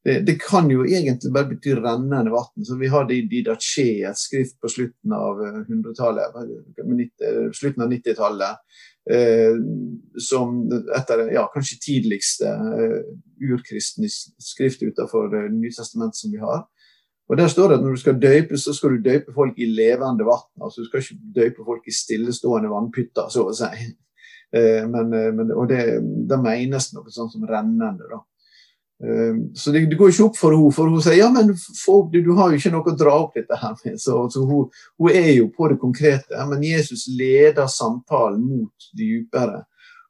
det, 0.06 0.18
det, 0.28 0.36
kan 0.42 0.70
jo 0.70 0.84
egentlig 0.86 1.32
bare 1.34 1.50
bety 1.50 1.74
rennende 1.78 2.32
vann. 2.34 2.66
Så 2.66 2.78
vi 2.80 2.90
har 2.92 3.08
det 3.08 3.18
i 3.18 3.26
Didache, 3.30 3.88
et 4.06 4.20
skrift 4.20 4.58
på 4.62 4.70
slutten 4.72 5.16
av 5.16 5.42
100-tallet, 5.64 6.38
eh, 6.78 7.42
slutten 7.58 7.84
av 7.84 7.92
90-tallet. 7.92 8.64
Eh, 9.10 9.56
som 10.20 10.58
etter 10.96 11.30
ja, 11.32 11.46
kanskje 11.54 11.78
tidligste 11.80 12.50
eh, 12.50 12.98
urkristne 13.40 14.10
skrift 14.10 14.82
utenfor 14.84 15.32
eh, 15.32 15.46
Nytestamentet 15.54 16.20
som 16.20 16.34
vi 16.34 16.42
har. 16.42 16.66
Og 17.28 17.36
Der 17.36 17.48
står 17.48 17.68
det 17.68 17.76
at 17.78 17.82
når 17.84 17.90
du 17.90 18.00
skal 18.00 18.20
døype, 18.22 18.56
så 18.56 18.72
skal 18.72 18.96
du 18.96 19.02
døype 19.04 19.32
folk 19.36 19.58
i 19.60 19.68
levende 19.68 20.24
vann. 20.24 20.48
Altså, 20.64 20.80
du 20.80 20.86
skal 20.88 21.02
ikke 21.02 21.32
døype 21.34 21.64
folk 21.66 21.84
i 21.86 21.92
stillestående 21.92 22.70
vannpytter, 22.72 23.28
så 23.28 23.44
å 23.50 23.52
si. 23.56 23.90
Eh, 24.56 24.88
men, 24.88 25.12
eh, 25.12 25.28
men, 25.34 25.52
og 25.52 25.68
det, 25.68 25.82
det 26.28 26.40
menes 26.40 26.88
noe 26.94 27.12
sånt 27.12 27.34
som 27.34 27.44
rennende. 27.44 28.08
da. 28.08 28.22
Eh, 29.04 29.36
så 29.52 29.74
det, 29.74 29.84
går 29.92 30.14
ikke 30.14 30.30
opp 30.30 30.40
for 30.40 30.56
henne, 30.56 30.72
for 30.72 30.88
hun 30.88 31.04
sier 31.04 31.20
ja, 31.20 31.28
men 31.34 31.52
for, 31.58 32.08
du, 32.08 32.22
du, 32.24 32.32
har 32.38 32.48
jo 32.48 32.62
ikke 32.62 32.72
noe 32.72 32.94
å 32.94 32.96
dra 32.96 33.20
opp 33.26 33.36
dette 33.36 33.60
her 33.60 33.76
med. 33.84 34.00
Så, 34.00 34.24
så 34.32 34.48
hun, 34.48 34.70
hun, 34.96 35.12
er 35.12 35.34
jo 35.34 35.50
på 35.52 35.68
det 35.68 35.80
konkrete. 35.84 36.44
Men 36.48 36.64
Jesus 36.64 37.10
leder 37.12 37.68
samtalen 37.68 38.40
mot 38.40 38.88
det 38.94 39.04
dypere. 39.04 39.66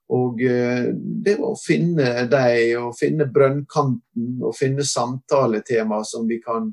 Og 0.09 0.39
det 0.41 1.35
var 1.37 1.51
å 1.51 1.59
finne 1.61 2.23
deg, 2.33 2.79
og 2.81 2.95
finne 2.97 3.27
brønnkanten, 3.29 4.39
og 4.41 4.55
finne 4.57 4.87
samtaletema 4.89 5.99
som 6.09 6.25
vi 6.25 6.39
kan 6.41 6.71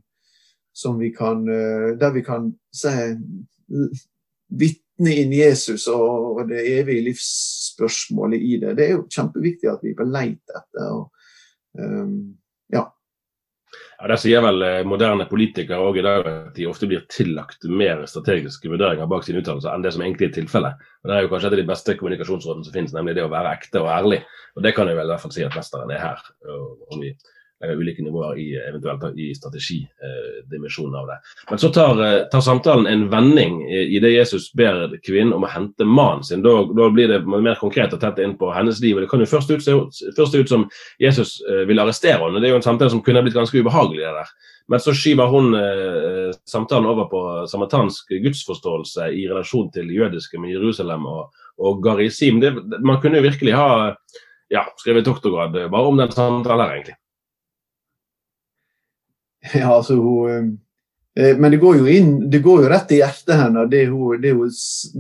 som 0.76 1.00
vi 1.00 1.12
kan, 1.16 1.48
eh, 1.50 1.98
der 1.98 2.12
vi 2.12 2.24
kan 2.24 2.50
si, 2.76 2.92
vitne 4.52 5.14
inn 5.22 5.32
Jesus 5.34 5.88
og, 5.88 6.44
det 6.50 6.66
evige 6.68 7.06
livsspørsmålet 7.10 8.44
i 8.44 8.58
det. 8.60 8.74
Det 8.76 8.88
er 8.88 8.98
jo 8.98 9.06
kjempeviktig 9.08 9.72
at 9.72 9.86
vi 9.86 9.94
er 9.94 10.02
på 10.02 10.10
leit 10.10 10.52
etter. 10.52 10.90
Og, 10.92 11.30
um, 11.80 12.18
ja. 12.74 12.84
Ja, 13.96 14.10
Det 14.12 14.20
sier 14.20 14.44
vel 14.44 14.66
eh, 14.68 14.82
moderne 14.88 15.28
politikere 15.30 15.80
òg 15.80 16.02
i 16.02 16.04
dag, 16.04 16.28
at 16.28 16.60
de 16.60 16.68
ofte 16.68 16.90
blir 16.92 17.08
tillagt 17.12 17.64
mer 17.72 18.04
strategiske 18.12 18.68
vurderinger 18.72 19.08
bak 19.08 19.24
sine 19.24 19.40
uttalelser 19.40 19.72
enn 19.72 19.86
det 19.86 19.94
som 19.96 20.04
egentlig 20.04 20.30
er 20.30 20.36
tilfellet. 20.42 20.84
Det 21.08 21.16
er 21.16 21.24
jo 21.24 21.32
kanskje 21.32 21.54
et 21.54 21.56
av 21.56 21.62
de 21.62 21.70
beste 21.72 21.96
kommunikasjonsrådene 22.02 22.68
som 22.68 22.76
finnes, 22.76 22.96
nemlig 22.96 23.16
det 23.16 23.24
å 23.24 23.32
være 23.32 23.56
ekte 23.56 23.80
og 23.80 23.94
ærlig. 23.96 24.20
Og 24.60 24.68
Det 24.68 24.76
kan 24.76 24.92
jeg 24.92 25.00
vel 25.00 25.08
i 25.08 25.14
hvert 25.14 25.24
fall 25.24 25.36
si 25.38 25.48
at 25.48 25.56
mesteren 25.56 25.96
er 25.96 26.04
her. 26.04 26.28
om 26.92 27.00
vi 27.00 27.16
legger 27.62 27.76
ulike 27.76 28.04
nivåer 28.04 28.38
i 28.38 28.48
eventuelt 28.70 29.18
i 29.20 29.36
strategidimensjonen 29.36 30.96
av 30.96 31.08
det. 31.08 31.18
Men 31.50 31.60
så 31.60 31.70
tar, 31.70 32.02
eh, 32.04 32.24
tar, 32.32 32.42
samtalen 32.42 32.88
en 32.88 33.10
vending 33.10 33.62
i 33.72 34.00
det 34.00 34.12
Jesus 34.12 34.54
ber 34.54 34.98
kvinnen 35.06 35.34
om 35.34 35.44
å 35.44 35.52
hente 35.52 35.86
mannen 35.86 36.24
sin. 36.24 36.44
Da, 36.44 36.56
da, 36.76 36.90
blir 36.90 37.08
det 37.08 37.22
mer 37.26 37.56
konkret 37.60 37.94
og 37.94 38.02
tett 38.02 38.20
inn 38.20 38.36
på 38.38 38.52
hennes 38.54 38.82
liv. 38.82 38.98
og 38.98 39.06
Det 39.06 39.10
kan 39.10 39.24
jo 39.24 39.30
først 39.30 39.52
ut, 39.52 39.64
først 40.18 40.36
ut 40.36 40.50
som 40.50 40.68
Jesus 41.00 41.42
eh, 41.50 41.64
vil 41.70 41.80
arrestere 41.80 42.20
henne. 42.24 42.42
Det 42.42 42.50
er 42.50 42.56
jo 42.56 42.62
en 42.62 42.68
samtale 42.68 42.92
som 42.94 43.04
kunne 43.06 43.24
blitt 43.24 43.38
ganske 43.38 43.60
ubehagelig. 43.60 44.04
der. 44.04 44.36
Men 44.68 44.80
så 44.82 44.94
skyver 44.98 45.30
hun 45.30 45.54
eh, 45.56 46.36
samtalen 46.50 46.90
over 46.90 47.08
på 47.10 47.24
samaritansk 47.48 48.10
gudsforståelse 48.24 49.12
i 49.14 49.28
relasjon 49.30 49.72
til 49.72 49.92
jødiske 49.94 50.40
med 50.42 50.56
Jerusalem 50.58 51.06
og, 51.06 51.32
og 51.58 51.84
Garisim. 51.84 52.42
Det, 52.42 52.52
man 52.82 53.00
kunne 53.02 53.22
jo 53.22 53.30
virkelig 53.30 53.56
ha 53.56 53.96
ja, 54.50 54.68
skrevet 54.78 55.06
doktorgrad 55.06 55.56
bare 55.72 55.88
om 55.88 55.98
den 55.98 56.12
samtalen 56.12 56.66
her, 56.66 56.76
egentlig. 56.76 57.00
Ja, 59.54 59.76
altså 59.76 59.96
hun 59.96 60.58
eh, 61.16 61.38
Men 61.38 61.52
det 61.52 61.62
går 61.62 61.78
jo 61.78 61.86
inn, 61.88 62.16
det 62.30 62.42
går 62.44 62.66
jo 62.66 62.72
rett 62.72 62.92
i 62.92 63.00
hjertet 63.00 63.38
hennes, 63.40 63.70
det, 63.72 63.86
det, 64.24 64.34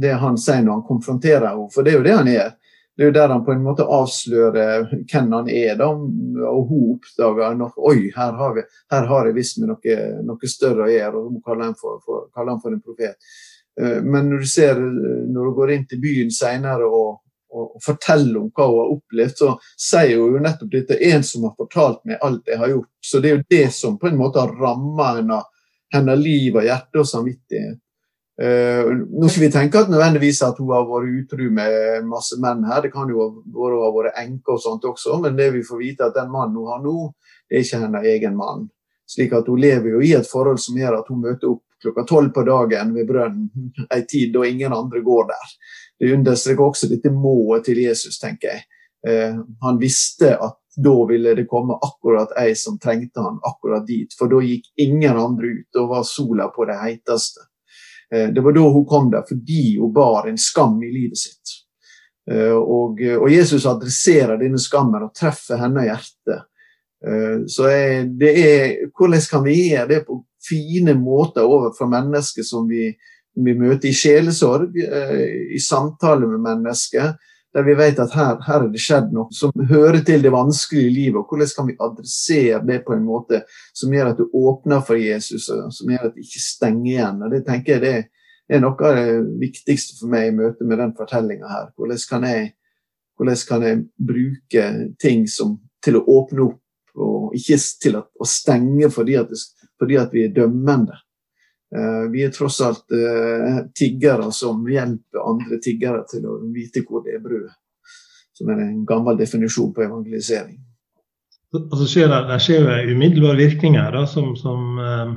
det, 0.01 0.13
han 0.21 0.38
sier 0.39 0.62
når 0.63 0.79
han 0.79 0.86
konfronterer 0.88 1.49
henne. 1.49 1.71
For 1.73 1.84
det 1.84 1.93
er 1.93 1.99
jo 1.99 2.05
det 2.05 2.19
han 2.19 2.29
er. 2.31 2.53
Det 2.95 3.03
er 3.03 3.10
jo 3.10 3.15
der 3.17 3.34
han 3.34 3.43
på 3.43 3.51
en 3.51 3.63
måte 3.65 3.84
avslører 3.91 4.86
hvem 5.12 5.34
han 5.36 5.49
er, 5.51 5.73
da, 5.75 5.89
og 5.91 6.69
hun 6.69 6.93
oppdager 6.93 7.58
noe, 7.60 7.73
Oi, 7.89 8.05
her 8.15 8.38
har, 8.39 8.53
vi, 8.55 8.63
her 8.93 9.10
har 9.10 9.27
jeg 9.27 9.36
visst 9.36 9.60
med 9.60 9.73
noe, 9.73 9.97
noe, 10.23 10.47
større 10.47 10.86
å 10.86 10.93
gjøre, 10.93 11.19
og 11.19 11.34
hun 11.34 11.41
kaller 11.43 11.67
han 11.67 11.75
for, 11.75 11.99
for, 12.05 12.29
kaller 12.31 12.55
han 12.55 12.62
for 12.63 12.71
en 12.71 12.79
profet. 12.86 13.36
Eh, 13.81 13.99
men 13.99 14.31
når 14.31 14.45
du 14.45 14.47
ser, 14.47 14.79
når 14.79 15.49
du 15.49 15.53
går 15.60 15.75
inn 15.75 15.84
til 15.91 15.99
byen 16.05 16.31
senere 16.31 16.88
og 16.88 17.24
og, 17.53 17.77
forteller 17.84 18.39
om 18.39 18.49
hva 18.49 18.67
hun 18.67 18.79
har 18.79 18.91
opplevd, 18.95 19.38
så 19.38 19.53
sier 19.88 20.19
hun 20.19 20.36
jo 20.38 20.43
nettopp 20.43 20.71
dette 20.71 20.99
en 21.12 21.23
som 21.23 21.47
har 21.47 21.55
fortalt 21.58 22.03
meg 22.08 22.21
alt 22.25 22.51
jeg 22.51 22.60
har 22.62 22.73
gjort. 22.73 22.91
Så 23.01 23.21
det 23.21 23.31
er 23.31 23.38
jo 23.38 23.47
det 23.55 23.65
som 23.75 23.97
på 24.01 24.10
en 24.10 24.19
måte 24.19 24.43
har 24.43 24.53
ramma 24.60 25.15
hennes, 25.19 25.49
hennes 25.93 26.21
liv 26.21 26.55
og 26.55 26.67
hjerte 26.67 27.01
og 27.01 27.10
samvittighet. 27.10 27.81
Uh, 28.36 28.89
nå 29.15 29.29
skal 29.31 29.45
vi 29.45 29.51
tenke 29.53 29.79
at 29.79 29.88
nødvendigvis 29.88 30.41
at 30.43 30.58
hun 30.60 30.73
har 30.75 30.84
vært 30.89 31.12
utro 31.21 31.45
med 31.55 32.08
masse 32.10 32.36
menn 32.43 32.65
her. 32.67 32.81
Det 32.84 32.91
kan 32.91 33.08
jo 33.08 33.29
være 33.47 33.77
hun 33.77 33.86
har 33.86 33.93
vært 33.95 34.23
enke 34.25 34.58
og 34.58 34.63
sånt 34.63 34.88
også, 34.89 35.21
men 35.23 35.38
det 35.39 35.53
vi 35.55 35.63
får 35.63 35.79
vite 35.79 36.10
at 36.10 36.17
den 36.17 36.34
mannen 36.34 36.58
hun 36.60 36.73
har 36.73 36.81
nå, 36.84 36.97
det 37.47 37.62
er 37.62 37.63
ikke 37.63 37.84
hennes 37.86 38.10
egen 38.12 38.36
mann. 38.36 38.65
Slik 39.08 39.38
at 39.38 39.47
hun 39.47 39.62
lever 39.62 39.93
jo 39.93 40.01
i 40.03 40.12
et 40.17 40.27
forhold 40.27 40.60
som 40.60 40.75
gjør 40.75 40.99
at 40.99 41.13
hun 41.13 41.21
møter 41.23 41.53
opp 41.53 41.63
klokka 41.86 42.03
tolv 42.10 42.31
på 42.34 42.43
dagen 42.47 42.93
ved 42.95 43.08
brønnen, 43.08 43.71
ei 43.93 44.01
tid 44.10 44.31
da 44.34 44.45
ingen 44.47 44.73
andre 44.73 45.03
går 45.05 45.27
der 45.29 45.49
det 45.99 46.13
understreker 46.13 46.63
også 46.63 46.89
dette 46.91 47.12
må-et 47.13 47.65
til 47.69 47.79
Jesus, 47.86 48.19
tenker 48.19 48.51
jeg. 48.51 48.63
Eh, 49.08 49.36
han 49.62 49.79
visste 49.79 50.36
at 50.36 50.60
da 50.75 50.95
ville 51.08 51.36
det 51.38 51.47
komme 51.47 51.77
akkurat 51.81 52.34
ei 52.41 52.55
som 52.60 52.79
trengte 52.81 53.23
han 53.23 53.38
akkurat 53.47 53.86
dit. 53.88 54.12
For 54.19 54.31
da 54.31 54.41
gikk 54.43 54.67
ingen 54.81 55.17
andre 55.17 55.53
ut. 55.60 55.67
Da 55.73 55.86
var 55.88 56.03
sola 56.08 56.49
på 56.51 56.65
det 56.67 56.79
heiteste. 56.81 57.47
Eh, 58.12 58.27
det 58.36 58.43
var 58.43 58.55
da 58.55 58.65
hun 58.75 58.88
kom 58.89 59.12
der, 59.13 59.23
fordi 59.29 59.77
hun 59.79 59.93
bar 59.93 60.27
en 60.27 60.41
skam 60.41 60.81
i 60.84 60.91
livet 60.91 61.21
sitt. 61.21 61.55
Eh, 62.31 62.51
og, 62.51 62.99
og 63.21 63.29
Jesus 63.31 63.67
adresserer 63.69 64.39
denne 64.41 64.60
skammen 64.60 65.08
og 65.08 65.15
treffer 65.15 65.62
henne 65.62 65.86
i 65.86 65.89
hjertet. 65.91 66.51
Så 67.51 67.67
det 68.17 68.29
er, 68.41 68.71
hvordan 68.97 69.21
kan 69.29 69.43
vi 69.45 69.53
gjøre 69.67 69.89
det 69.91 69.97
på 70.08 70.15
fine 70.41 70.95
måter 70.97 71.45
overfor 71.45 71.86
mennesker 71.91 72.41
som 72.47 72.65
vi, 72.65 72.88
vi 73.36 73.54
møter 73.58 73.89
i 73.89 73.95
sjelesorg, 73.95 74.76
eh, 74.80 75.54
i 75.56 75.62
samtale 75.62 76.28
med 76.30 76.43
mennesker, 76.43 77.15
der 77.56 77.63
vi 77.63 77.76
vet 77.80 78.00
at 78.04 78.12
her, 78.12 78.39
her 78.43 78.65
er 78.65 78.71
det 78.71 78.82
skjedd 78.84 79.13
noe 79.15 79.32
som 79.32 79.54
hører 79.69 80.02
til 80.04 80.24
det 80.26 80.32
vanskelige 80.34 80.91
livet. 80.91 81.21
og 81.21 81.30
Hvordan 81.30 81.54
kan 81.56 81.69
vi 81.69 81.78
adressere 81.80 82.60
det 82.67 82.82
på 82.84 82.98
en 82.98 83.06
måte 83.08 83.45
som 83.71 83.93
gjør 83.95 84.12
at 84.12 84.19
du 84.19 84.26
åpner 84.36 84.84
for 84.84 85.00
Jesus, 85.00 85.48
og 85.54 85.71
som 85.74 85.93
gjør 85.93 86.10
at 86.10 86.17
du 86.17 86.24
ikke 86.26 86.43
stenger 86.43 86.91
igjen. 86.91 87.24
og 87.24 87.32
Det 87.32 87.45
tenker 87.48 87.78
jeg 87.78 87.84
det 87.86 88.58
er 88.58 88.62
noe 88.62 88.76
av 88.76 89.00
det 89.00 89.39
viktigste 89.41 89.95
for 90.02 90.12
meg 90.12 90.28
i 90.30 90.36
møte 90.36 90.67
med 90.67 90.82
den 90.84 90.91
fortellinga 90.98 91.48
her. 91.50 91.71
Hvordan 91.80 92.04
kan, 92.10 92.28
jeg, 92.28 92.52
hvordan 93.15 93.41
kan 93.48 93.65
jeg 93.65 93.82
bruke 94.12 94.67
ting 95.02 95.26
som, 95.32 95.56
til 95.84 96.02
å 96.02 96.06
åpne 96.19 96.50
opp, 96.50 96.62
og 96.95 97.34
ikke 97.36 97.58
til 97.84 97.98
å 98.00 98.28
stenge 98.30 98.91
fordi 98.93 99.17
at, 99.19 99.32
fordi 99.80 99.98
at 100.00 100.13
vi 100.15 100.28
er 100.28 100.36
dømmende. 100.36 101.00
Eh, 101.73 102.12
vi 102.12 102.23
er 102.23 102.34
tross 102.34 102.60
alt 102.62 102.93
eh, 102.93 103.63
tiggere 103.75 104.30
som 104.36 104.65
hjelper 104.69 105.30
andre 105.32 105.58
tiggere 105.63 106.04
til 106.10 106.28
å 106.30 106.38
vite 106.54 106.86
hvor 106.86 107.04
det 107.06 107.17
er 107.17 107.23
brød. 107.23 107.49
Som 108.36 108.51
er 108.51 108.62
en 108.62 108.84
gammel 108.88 109.17
definisjon 109.17 109.73
på 109.73 109.86
evangelisering. 109.86 110.60
Og 111.56 111.75
så 111.80 111.88
skjer 111.88 112.10
det, 112.12 112.19
det 112.30 112.41
skjer 112.43 112.65
jo 112.67 112.95
umiddelbare 112.95 113.39
virkninger. 113.39 113.95
Da, 113.95 114.04
som, 114.12 114.34
som, 114.39 114.75
eh, 114.84 115.15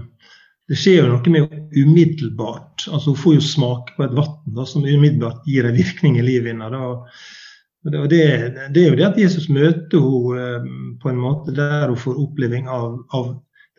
det 0.71 0.79
skjer 0.79 1.03
jo 1.03 1.11
noe 1.13 1.35
med 1.35 1.77
umiddelbart. 1.77 2.87
altså 2.89 3.13
Hun 3.13 3.21
får 3.25 3.37
jo 3.39 3.49
smake 3.51 3.99
på 3.99 4.07
et 4.07 4.17
vann 4.17 4.65
som 4.71 4.87
umiddelbart 4.87 5.45
gir 5.49 5.69
en 5.69 5.77
virkning 5.77 6.17
i 6.19 6.25
livet 6.25 6.55
hennes. 6.55 7.21
Det, 7.89 8.01
det, 8.11 8.23
det, 8.75 8.81
er 8.83 8.89
jo 8.89 8.97
det 8.99 9.07
at 9.07 9.21
Jesus 9.21 9.47
møter 9.55 10.03
henne 10.03 10.97
på 10.99 11.13
en 11.13 11.21
måte 11.21 11.55
der 11.55 11.87
hun 11.89 12.01
får 12.01 12.19
oppleving 12.25 12.67
av, 12.69 12.99
av 13.15 13.29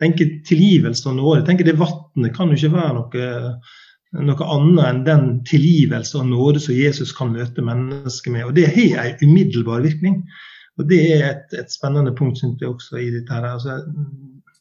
tenker 0.00 0.32
tilgivelse 0.48 1.08
og 1.10 1.18
nåde. 1.18 1.44
tenker 1.46 1.68
Det 1.68 1.78
vannet 1.80 2.34
kan 2.36 2.50
jo 2.50 2.58
ikke 2.58 2.74
være 2.74 2.94
noe, 2.96 3.30
noe, 4.26 4.50
annet 4.56 4.84
enn 4.88 5.02
den 5.06 5.26
tilgivelse 5.48 6.18
og 6.18 6.30
nåde 6.30 6.62
som 6.62 6.76
Jesus 6.76 7.12
kan 7.16 7.34
møte 7.34 7.64
mennesker 7.64 8.34
med. 8.34 8.48
Og 8.48 8.54
Det 8.56 8.68
har 8.74 9.06
en 9.06 9.28
umiddelbar 9.28 9.84
virkning. 9.86 10.22
Og 10.78 10.88
Det 10.88 11.00
er 11.12 11.26
et, 11.30 11.58
et 11.60 11.72
spennende 11.72 12.14
punkt 12.16 12.38
synes 12.38 12.60
jeg 12.60 12.70
også 12.70 12.96
i 12.96 13.10
dette. 13.12 13.32
her. 13.32 13.44
Altså, 13.52 13.80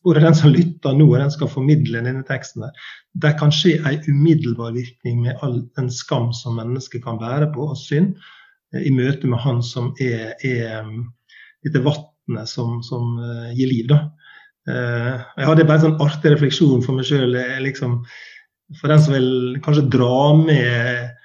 både 0.04 0.23
den 0.23 0.36
som 0.36 0.54
lytter 0.54 0.95
nå 0.95 1.08
og 1.08 1.19
den 1.19 1.32
skal 1.32 1.52
formidle 1.52 2.04
denne 2.04 2.23
teksten, 2.28 2.63
der, 2.63 2.84
det 3.23 3.36
kan 3.39 3.52
skje 3.52 3.78
en 3.88 4.04
umiddelbar 4.08 4.73
virkning 4.75 5.21
med 5.25 5.39
all 5.43 5.62
den 5.78 5.89
skam 5.91 6.32
som 6.34 6.56
mennesket 6.60 7.04
kan 7.04 7.19
bære 7.19 7.52
på, 7.54 7.71
og 7.73 7.78
synd, 7.78 8.15
eh, 8.73 8.86
i 8.88 8.93
møte 8.95 9.28
med 9.28 9.39
Han 9.43 9.63
som 9.63 9.93
er, 9.99 10.34
er 10.43 10.88
dette 11.65 11.84
vannet 11.84 12.47
som, 12.47 12.80
som, 12.84 13.17
uh, 13.19 13.52
gir 13.56 13.67
liv. 13.67 13.88
da. 13.89 14.10
Eh, 14.69 15.13
jeg 15.39 15.47
hadde 15.49 15.65
bare 15.67 15.82
en 15.82 15.88
sånn 15.88 16.03
artig 16.05 16.34
refleksjon 16.36 16.84
for 16.86 16.97
meg 16.97 17.08
sjøl. 17.10 17.38
Liksom, 17.65 18.01
for 18.79 18.91
den 18.93 19.01
som 19.03 19.15
vil 19.15 19.32
kanskje 19.65 19.88
dra 19.93 20.19
med 20.38 21.15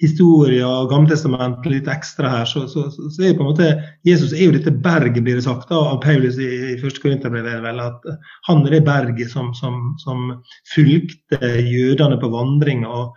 historie 0.00 0.64
og 0.64 0.88
Gammeltestamentet 0.88 1.68
litt 1.68 1.88
ekstra 1.92 2.30
her, 2.32 2.48
så, 2.48 2.64
så, 2.72 2.86
så, 2.88 3.08
er 3.20 3.34
på 3.36 3.44
en 3.44 3.50
måte 3.50 3.68
Jesus 4.08 4.32
er 4.32 4.46
jo 4.46 4.54
dette 4.54 4.72
berget, 4.72 5.20
blir 5.26 5.36
det 5.36 5.44
sagt 5.44 5.68
da, 5.68 5.80
av 5.92 6.00
Paulus 6.04 6.38
i, 6.40 6.48
i 6.72 6.78
1. 6.78 7.00
Korinterbrev. 7.02 7.68
At 7.68 8.08
han 8.48 8.64
er 8.64 8.78
det 8.78 8.84
berget 8.88 9.32
som, 9.32 9.52
som, 9.58 9.92
som 10.00 10.30
fulgte 10.72 11.54
jødene 11.66 12.20
på 12.20 12.32
vandring. 12.32 12.86
og, 12.88 13.16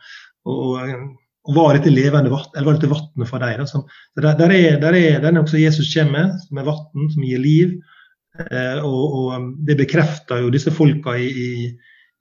og, 0.49 0.79
og 1.43 1.57
var 1.57 1.75
dette 1.75 1.91
levende 1.91 2.31
vatt, 2.31 2.53
eller 2.55 2.69
var 2.69 2.77
dette 2.77 2.91
vannet 2.91 3.29
for 3.29 3.43
dem? 3.43 3.63
Der, 4.15 4.21
der, 4.23 4.35
der, 4.39 4.53
er, 4.55 4.77
der, 4.79 5.31
er, 5.31 5.39
også 5.41 5.59
Jesus 5.59 5.91
kommer, 5.91 6.31
som 6.45 6.59
er 6.59 6.67
vann, 6.67 7.09
som 7.11 7.25
gir 7.27 7.41
liv. 7.43 7.73
Eh, 8.39 8.79
og, 8.81 9.03
og, 9.03 9.27
um, 9.35 9.49
det 9.65 9.77
bekrefter 9.77 10.41
jo 10.41 10.53
disse 10.53 10.73
folka 10.73 11.13
i, 11.21 11.27
i, 11.29 11.51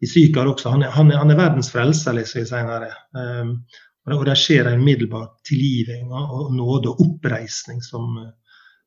i 0.02 0.10
Sykar 0.10 0.50
også. 0.50 0.74
Han 0.74 0.84
er, 0.84 0.92
han, 0.92 1.12
er, 1.12 1.22
han 1.22 1.32
er, 1.32 1.40
verdens 1.40 1.72
frelser, 1.72 2.16
leser 2.18 2.44
senere. 2.48 2.90
Um, 3.16 3.56
og 4.12 4.26
det 4.26 4.36
skjer 4.36 4.66
en 4.68 4.82
umiddelbar 4.82 5.28
tilgivning 5.46 6.10
og 6.10 6.50
nåde 6.56 6.90
og 6.90 7.00
oppreisning 7.04 7.78
som, 7.86 8.16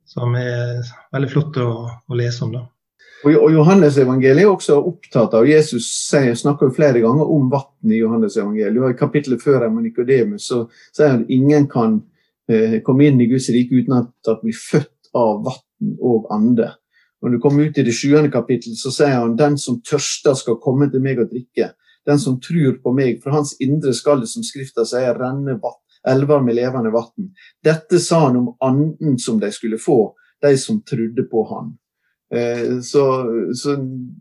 som, 0.04 0.36
er 0.36 0.82
veldig 1.16 1.30
flott 1.32 1.60
å, 1.64 1.70
å 1.88 2.18
lese 2.20 2.44
om. 2.44 2.52
da. 2.58 2.66
Og 3.26 3.48
Johannes 3.50 3.96
evangeliet 3.98 4.44
er 4.44 4.52
også 4.52 4.76
opptatt 4.86 5.34
av 5.34 5.48
Jesus 5.50 5.88
snakker 6.12 6.68
jo 6.68 6.76
flere 6.76 7.02
ganger 7.02 7.32
om 7.32 7.48
vann 7.50 7.94
i 7.96 8.02
Johannes 8.02 8.36
evangeliet. 8.38 8.92
I 8.92 9.00
kapittelet 9.00 9.42
før 9.42 9.66
om 9.70 9.80
Nikodemus 9.82 10.50
så 10.52 10.66
sier 10.92 11.14
han 11.14 11.24
at 11.24 11.32
ingen 11.34 11.66
kan 11.72 11.96
eh, 12.52 12.82
komme 12.86 13.08
inn 13.08 13.24
i 13.24 13.30
Guds 13.32 13.48
rike 13.56 13.80
uten 13.80 13.98
at, 14.04 14.12
han 14.28 14.44
blir 14.44 14.60
født 14.60 15.10
av 15.16 15.40
vann 15.48 15.96
og 16.04 16.28
ande. 16.36 16.70
Når 17.24 17.32
du 17.32 17.40
kommer 17.42 17.70
ut 17.70 17.78
i 17.78 17.86
det 17.86 17.96
sjuende 17.96 18.32
kapittelet, 18.32 18.78
så 18.80 18.92
sier 18.94 19.16
han 19.18 19.38
den 19.40 19.58
som 19.62 19.80
tørster, 19.86 20.36
skal 20.38 20.60
komme 20.64 20.90
til 20.92 21.04
meg 21.04 21.22
og 21.24 21.32
drikke. 21.32 21.72
Den 22.06 22.20
som 22.22 22.38
tror 22.44 22.78
på 22.84 22.94
meg, 22.94 23.22
for 23.24 23.34
hans 23.34 23.56
indre 23.64 23.94
skal 23.98 24.22
det, 24.22 24.30
som 24.30 24.46
Skrifta 24.46 24.86
sier, 24.86 25.16
renne 25.18 25.58
vatt, 25.62 25.82
elver 26.06 26.44
med 26.46 26.60
levende 26.60 26.92
vann. 26.94 27.32
Dette 27.66 28.00
sa 28.04 28.28
han 28.28 28.38
om 28.42 28.52
anden 28.62 29.18
som 29.22 29.40
de 29.42 29.50
skulle 29.56 29.82
få, 29.82 30.14
de 30.46 30.54
som 30.62 30.84
trodde 30.86 31.26
på 31.32 31.46
han. 31.50 31.74
Eh, 32.36 32.80
så, 32.82 33.04
så, 33.56 33.76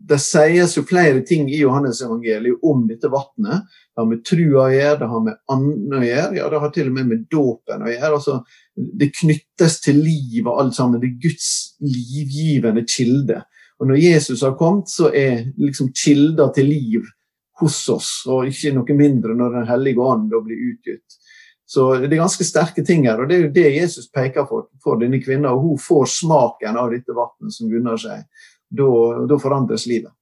Det 0.09 0.19
sies 0.21 0.77
jo 0.77 0.85
flere 0.87 1.21
ting 1.27 1.49
i 1.51 1.59
Johannes 1.59 2.01
evangeliet 2.05 2.63
om 2.63 2.85
dette 2.87 3.09
vannet. 3.11 3.65
Det 3.91 4.01
har 4.01 4.07
med 4.09 4.23
trua 4.27 4.67
å 4.67 4.71
gjøre, 4.73 4.99
det 5.01 5.09
har 5.11 5.25
med 5.25 5.41
anden 5.51 5.97
å 5.97 6.03
gjøre, 6.03 6.37
ja, 6.37 6.47
det 6.51 6.61
har 6.63 6.71
til 6.75 6.91
og 6.91 6.95
med 6.95 7.09
med 7.11 7.25
dåpen 7.31 7.83
å 7.83 7.91
gjøre. 7.91 8.13
Altså, 8.19 8.37
det 8.75 9.11
knyttes 9.19 9.79
til 9.83 9.99
livet 10.03 10.51
alt 10.51 10.77
sammen. 10.77 11.01
Det 11.01 11.11
er 11.11 11.27
Guds 11.27 11.49
livgivende 11.83 12.85
kilde. 12.87 13.41
Og 13.79 13.89
når 13.89 14.01
Jesus 14.03 14.43
har 14.45 14.55
kommet, 14.59 14.91
så 14.91 15.11
er 15.11 15.49
liksom 15.59 15.91
kilder 15.95 16.53
til 16.55 16.71
liv 16.71 17.11
hos 17.59 17.77
oss, 17.91 18.09
og 18.27 18.49
ikke 18.49 18.73
noe 18.75 18.95
mindre 18.97 19.35
når 19.35 19.53
Den 19.59 19.67
hellige 19.69 20.03
ånd 20.03 20.31
blir 20.31 20.71
utgitt. 20.71 21.19
Så 21.65 21.87
det 21.97 22.11
er 22.11 22.21
ganske 22.21 22.45
sterke 22.45 22.83
ting 22.85 23.07
her, 23.09 23.21
og 23.21 23.29
det 23.29 23.37
er 23.37 23.47
jo 23.47 23.53
det 23.55 23.69
Jesus 23.73 24.09
peker 24.13 24.45
for 24.49 24.67
for 24.83 25.01
denne 25.01 25.17
kvinna. 25.23 25.55
Og 25.55 25.63
hun 25.63 25.79
får 25.81 26.11
smaken 26.19 26.77
av 26.77 26.91
dette 26.93 27.15
vannet 27.15 27.55
som 27.55 27.71
gunner 27.71 27.97
seg. 27.97 28.27
Da, 28.75 28.91
da 29.29 29.39
forandres 29.41 29.87
livet. 29.89 30.13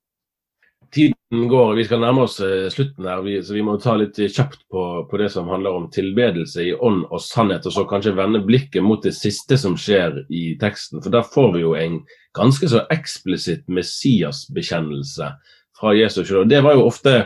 Tiden 0.93 1.47
går, 1.49 1.71
og 1.71 1.79
vi 1.79 1.83
skal 1.87 2.03
nærme 2.03 2.27
oss 2.27 2.37
eh, 2.43 2.67
slutten 2.69 3.07
her, 3.09 3.23
så 3.41 3.55
vi 3.55 3.63
må 3.65 3.79
ta 3.81 3.95
litt 3.97 4.19
kjapt 4.19 4.61
på, 4.69 4.83
på, 5.09 5.17
det 5.17 5.31
som 5.33 5.49
handler 5.49 5.73
om 5.73 5.87
tilbedelse 5.91 6.67
i 6.67 6.75
ånd 6.75 7.07
og 7.09 7.23
sannhet. 7.23 7.65
Og 7.65 7.73
så 7.73 7.85
kanskje 7.89 8.13
vende 8.15 8.43
blikket 8.45 8.85
mot 8.85 9.01
det 9.03 9.15
siste 9.17 9.57
som 9.57 9.75
skjer 9.79 10.21
i 10.29 10.43
teksten. 10.61 11.01
For 11.01 11.11
der 11.13 11.25
får 11.25 11.49
vi 11.55 11.65
jo 11.65 11.73
en 11.79 11.97
ganske 12.37 12.69
så 12.69 12.85
eksplisitt 12.93 13.65
Messias-bekjennelse 13.73 15.31
fra 15.79 15.95
Jesus. 15.97 16.29
Og 16.31 16.47
det 16.51 16.61
var 16.63 16.77
jo 16.77 16.87
ofte 16.91 17.23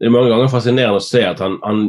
det 0.00 0.08
er 0.08 0.12
mange 0.12 0.32
ganger 0.32 0.50
fascinerende 0.50 0.98
å 0.98 1.04
se 1.04 1.22
at 1.22 1.38
han, 1.40 1.60
han 1.62 1.84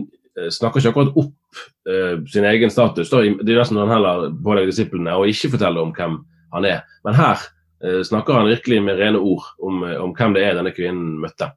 snakker 0.52 0.82
ikke 0.82 0.91
akkurat 0.91 1.19
opp 1.21 1.60
uh, 1.89 2.24
sin 2.32 2.45
egen 2.45 2.71
status. 2.71 3.10
Da. 3.12 3.21
Det 3.24 3.54
er 3.54 3.62
nesten 3.62 3.80
han 3.80 3.93
heller 3.93 4.32
pålegger 4.43 4.74
disiplene 4.74 5.15
å 5.15 5.28
ikke 5.30 5.54
fortelle 5.56 5.84
om 5.84 5.93
hvem 5.95 6.17
han 6.56 6.67
er. 6.69 6.82
Men 7.08 7.17
her 7.19 7.43
uh, 7.43 8.02
snakker 8.06 8.39
han 8.39 8.50
virkelig 8.52 8.82
med 8.84 9.00
rene 9.00 9.21
ord 9.21 9.45
om, 9.63 9.86
uh, 9.86 9.95
om, 10.04 10.15
hvem 10.17 10.36
det 10.36 10.43
er 10.48 10.60
denne 10.60 10.74
kvinnen 10.76 11.15
møtte. 11.24 11.54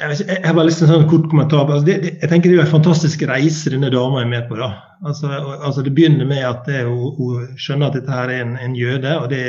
Jeg, 0.00 0.22
jeg 0.24 0.40
har 0.46 0.54
bare 0.56 0.70
lyst 0.70 0.80
til 0.80 0.88
en 0.88 0.94
sånn 0.94 1.10
kort 1.10 1.26
kommentar. 1.28 1.66
Altså, 1.66 1.84
det, 1.90 1.98
det, 2.04 2.14
jeg 2.22 2.30
tenker 2.30 2.54
Det 2.54 2.62
er 2.62 2.64
en 2.64 2.72
fantastisk 2.78 3.26
reise 3.28 3.74
denne 3.74 3.90
dama 3.92 4.22
er 4.22 4.30
med 4.30 4.46
på. 4.48 4.56
da. 4.60 4.70
Altså, 5.04 5.28
altså 5.58 5.84
Det 5.84 5.92
begynner 5.96 6.28
med 6.28 6.46
at 6.46 6.70
hun, 6.86 7.10
hun, 7.18 7.50
skjønner 7.60 7.90
at 7.90 7.98
dette 7.98 8.14
her 8.14 8.32
er 8.32 8.46
en, 8.46 8.56
en 8.62 8.78
jøde. 8.78 9.18
og 9.18 9.28
det 9.34 9.44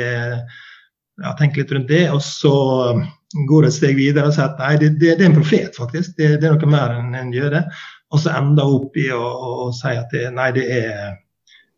ja, 1.22 1.32
tenker 1.38 1.62
litt 1.62 1.72
rundt 1.72 1.90
det, 1.92 2.04
og 2.12 2.20
så 2.24 2.52
går 3.48 3.66
et 3.66 3.74
steg 3.74 3.96
videre 3.96 4.28
og 4.28 4.36
sier 4.36 4.50
at 4.50 4.60
nei, 4.60 4.76
det, 4.80 4.92
det, 5.00 5.16
det 5.18 5.26
er 5.26 5.30
en 5.30 5.38
profet, 5.38 5.76
faktisk. 5.78 6.14
Det, 6.18 6.36
det 6.42 6.48
er 6.48 6.56
noe 6.56 6.72
mer 6.72 6.94
enn 6.98 7.16
en 7.18 7.34
jøde. 7.34 7.64
Og 8.12 8.20
så 8.20 8.32
ender 8.36 8.68
hun 8.68 8.86
opp 8.86 8.96
i 9.00 9.08
å, 9.14 9.20
å, 9.20 9.52
å 9.66 9.68
si 9.76 9.92
at 9.96 10.12
det, 10.12 10.26
nei, 10.36 10.50
det 10.56 10.66
er, 10.76 11.14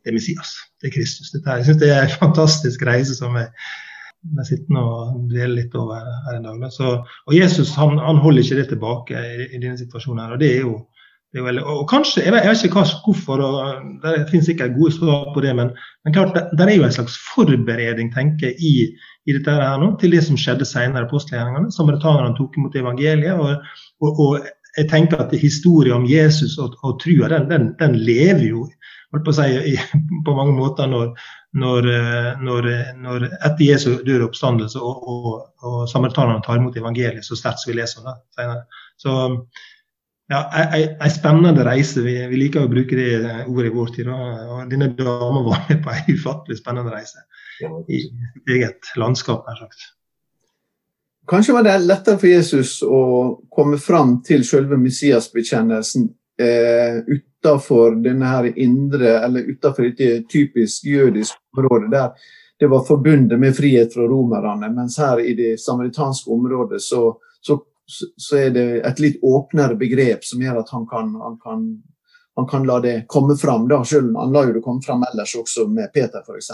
det 0.02 0.12
er 0.12 0.16
Messias. 0.16 0.56
Det 0.82 0.90
er 0.90 0.96
Kristus. 0.96 1.30
Dette 1.34 1.60
Jeg 1.60 1.68
syns 1.68 1.82
det 1.82 1.92
er 1.94 2.06
en 2.06 2.16
fantastisk 2.18 2.82
reise 2.88 3.14
som 3.16 3.36
jeg, 3.38 3.52
jeg 4.24 4.48
sittende 4.50 4.82
og 4.82 5.20
deler 5.30 5.54
litt 5.60 5.76
over 5.78 6.02
her 6.26 6.40
en 6.40 6.48
dag. 6.48 6.66
Så, 6.74 6.96
og 7.04 7.36
Jesus 7.36 7.74
han, 7.78 8.00
han, 8.02 8.18
holder 8.24 8.42
ikke 8.42 8.58
det 8.62 8.66
tilbake 8.72 9.22
i, 9.22 9.48
i 9.52 9.60
denne 9.60 9.78
situasjonen. 9.78 10.24
her, 10.24 10.34
og 10.34 10.42
det 10.42 10.50
er 10.56 10.66
jo 10.66 10.82
og 11.34 11.88
kanskje, 11.90 12.22
Jeg 12.22 12.32
vet, 12.32 12.44
jeg 12.44 12.50
vet 12.50 12.64
ikke 12.64 12.82
hvorfor, 13.04 13.40
og 13.42 13.86
det 14.04 14.28
finnes 14.30 14.46
sikkert 14.46 14.76
gode 14.76 14.92
svar 14.94 15.32
på 15.34 15.40
det, 15.42 15.56
men, 15.56 15.72
men 16.04 16.14
klart, 16.14 16.30
det, 16.34 16.44
det, 16.54 16.68
er 16.68 16.76
jo 16.76 16.84
en 16.86 16.94
slags 16.94 17.16
forberedning 17.34 18.12
tenker 18.14 18.52
jeg, 18.52 18.54
i, 18.62 18.74
i 19.24 19.36
dette 19.36 19.54
her 19.56 19.78
nå, 19.80 19.94
til 20.00 20.12
det 20.14 20.22
som 20.26 20.38
skjedde 20.40 20.66
senere 20.68 21.06
i 21.06 21.10
postgjerningene. 21.10 21.72
Samaritanerne 21.72 22.36
tok 22.36 22.58
imot 22.58 22.76
evangeliet. 22.76 23.40
Og, 23.40 23.80
og, 24.04 24.20
og, 24.26 24.52
jeg 24.74 24.88
tenker 24.90 25.20
at 25.22 25.30
historien 25.38 26.00
om 26.00 26.06
Jesus 26.08 26.56
og, 26.58 26.72
og 26.82 26.96
trua, 26.98 27.28
den, 27.30 27.44
den, 27.46 27.66
den, 27.78 27.92
lever 27.94 28.42
jo 28.48 28.64
på, 29.14 29.34
si, 29.36 29.76
på, 30.26 30.34
mange 30.34 30.56
måter 30.56 30.88
når, 30.90 31.12
når, 31.62 31.86
når, 32.42 32.66
når 33.04 33.28
etter 33.28 33.62
Jesu 33.62 33.92
døde 34.02 34.26
oppstandelse 34.26 34.82
og, 34.82 35.04
og, 35.12 35.28
og 35.62 35.76
samaritanerne 35.92 36.42
tar 36.42 36.58
imot 36.58 36.80
evangeliet 36.80 37.22
så 37.22 37.38
sterkt 37.38 37.62
som 37.62 37.70
vi 37.70 37.78
leser 37.78 38.02
om 38.02 38.10
det 38.10 38.16
senere. 38.34 38.82
Så 38.98 39.14
ja, 40.32 40.42
ei 40.74 41.12
spennende 41.14 41.68
reise. 41.68 42.02
Vi, 42.02 42.16
vi, 42.32 42.42
liker 42.42 42.66
å 42.66 42.72
bruke 42.74 42.98
det 42.98 43.14
ordet 43.46 43.70
i 43.70 43.74
vår 43.78 43.94
tid. 43.94 44.10
Og 44.10 44.66
denne 44.74 44.90
dama 44.98 45.46
var 45.46 45.68
med 45.68 45.84
på 45.86 45.94
ei 45.94 46.18
ufattelig 46.18 46.58
spennende 46.58 46.98
reise 46.98 47.22
i 47.88 48.00
eget 48.50 48.94
landskap, 48.96 49.46
nær 49.48 49.60
sagt. 49.64 49.90
Kanskje 51.28 51.54
var 51.56 51.64
det 51.64 51.78
lettere 51.86 52.20
for 52.20 52.28
Jesus 52.28 52.76
å 52.84 53.00
komme 53.52 53.78
fram 53.80 54.18
til 54.26 54.44
selve 54.44 54.76
Messias-bekjennelsen 54.76 56.08
eh, 56.40 56.98
utenfor 57.00 57.96
denne 58.04 58.28
her 58.28 58.50
indre, 58.52 59.18
eller 59.24 59.48
utenfor 59.48 59.88
dette 59.88 60.26
typisk 60.28 60.84
jødiske 60.84 61.40
området, 61.56 61.92
der 61.94 62.32
det 62.58 62.66
var 62.66 62.84
forbundet 62.84 63.40
med 63.40 63.56
frihet 63.56 63.94
fra 63.94 64.02
romerne. 64.02 64.68
Mens 64.72 64.98
her 64.98 65.20
i 65.20 65.34
det 65.34 65.60
samaritanske 65.60 66.30
området 66.30 66.82
så, 66.82 67.16
så, 67.40 67.58
så, 68.16 68.36
er 68.36 68.50
det 68.50 68.68
et 68.86 69.00
litt 69.02 69.18
åpnere 69.22 69.76
begrep 69.80 70.24
som 70.24 70.42
gjør 70.42 70.60
at 70.62 70.70
han 70.72 70.86
kan, 70.86 71.10
han 71.20 71.36
kan, 71.42 71.66
han 72.36 72.48
kan 72.48 72.66
la 72.68 72.78
det 72.80 72.94
komme 73.08 73.36
fram. 73.36 73.66
Da. 73.68 73.82
Selv, 73.84 74.14
han 74.16 74.32
la 74.32 74.44
jo 74.46 74.54
det 74.58 74.64
komme 74.64 74.84
fram 74.86 75.02
ellers 75.10 75.34
også 75.40 75.66
med 75.68 75.92
Peter, 75.92 76.22
f.eks. 76.22 76.52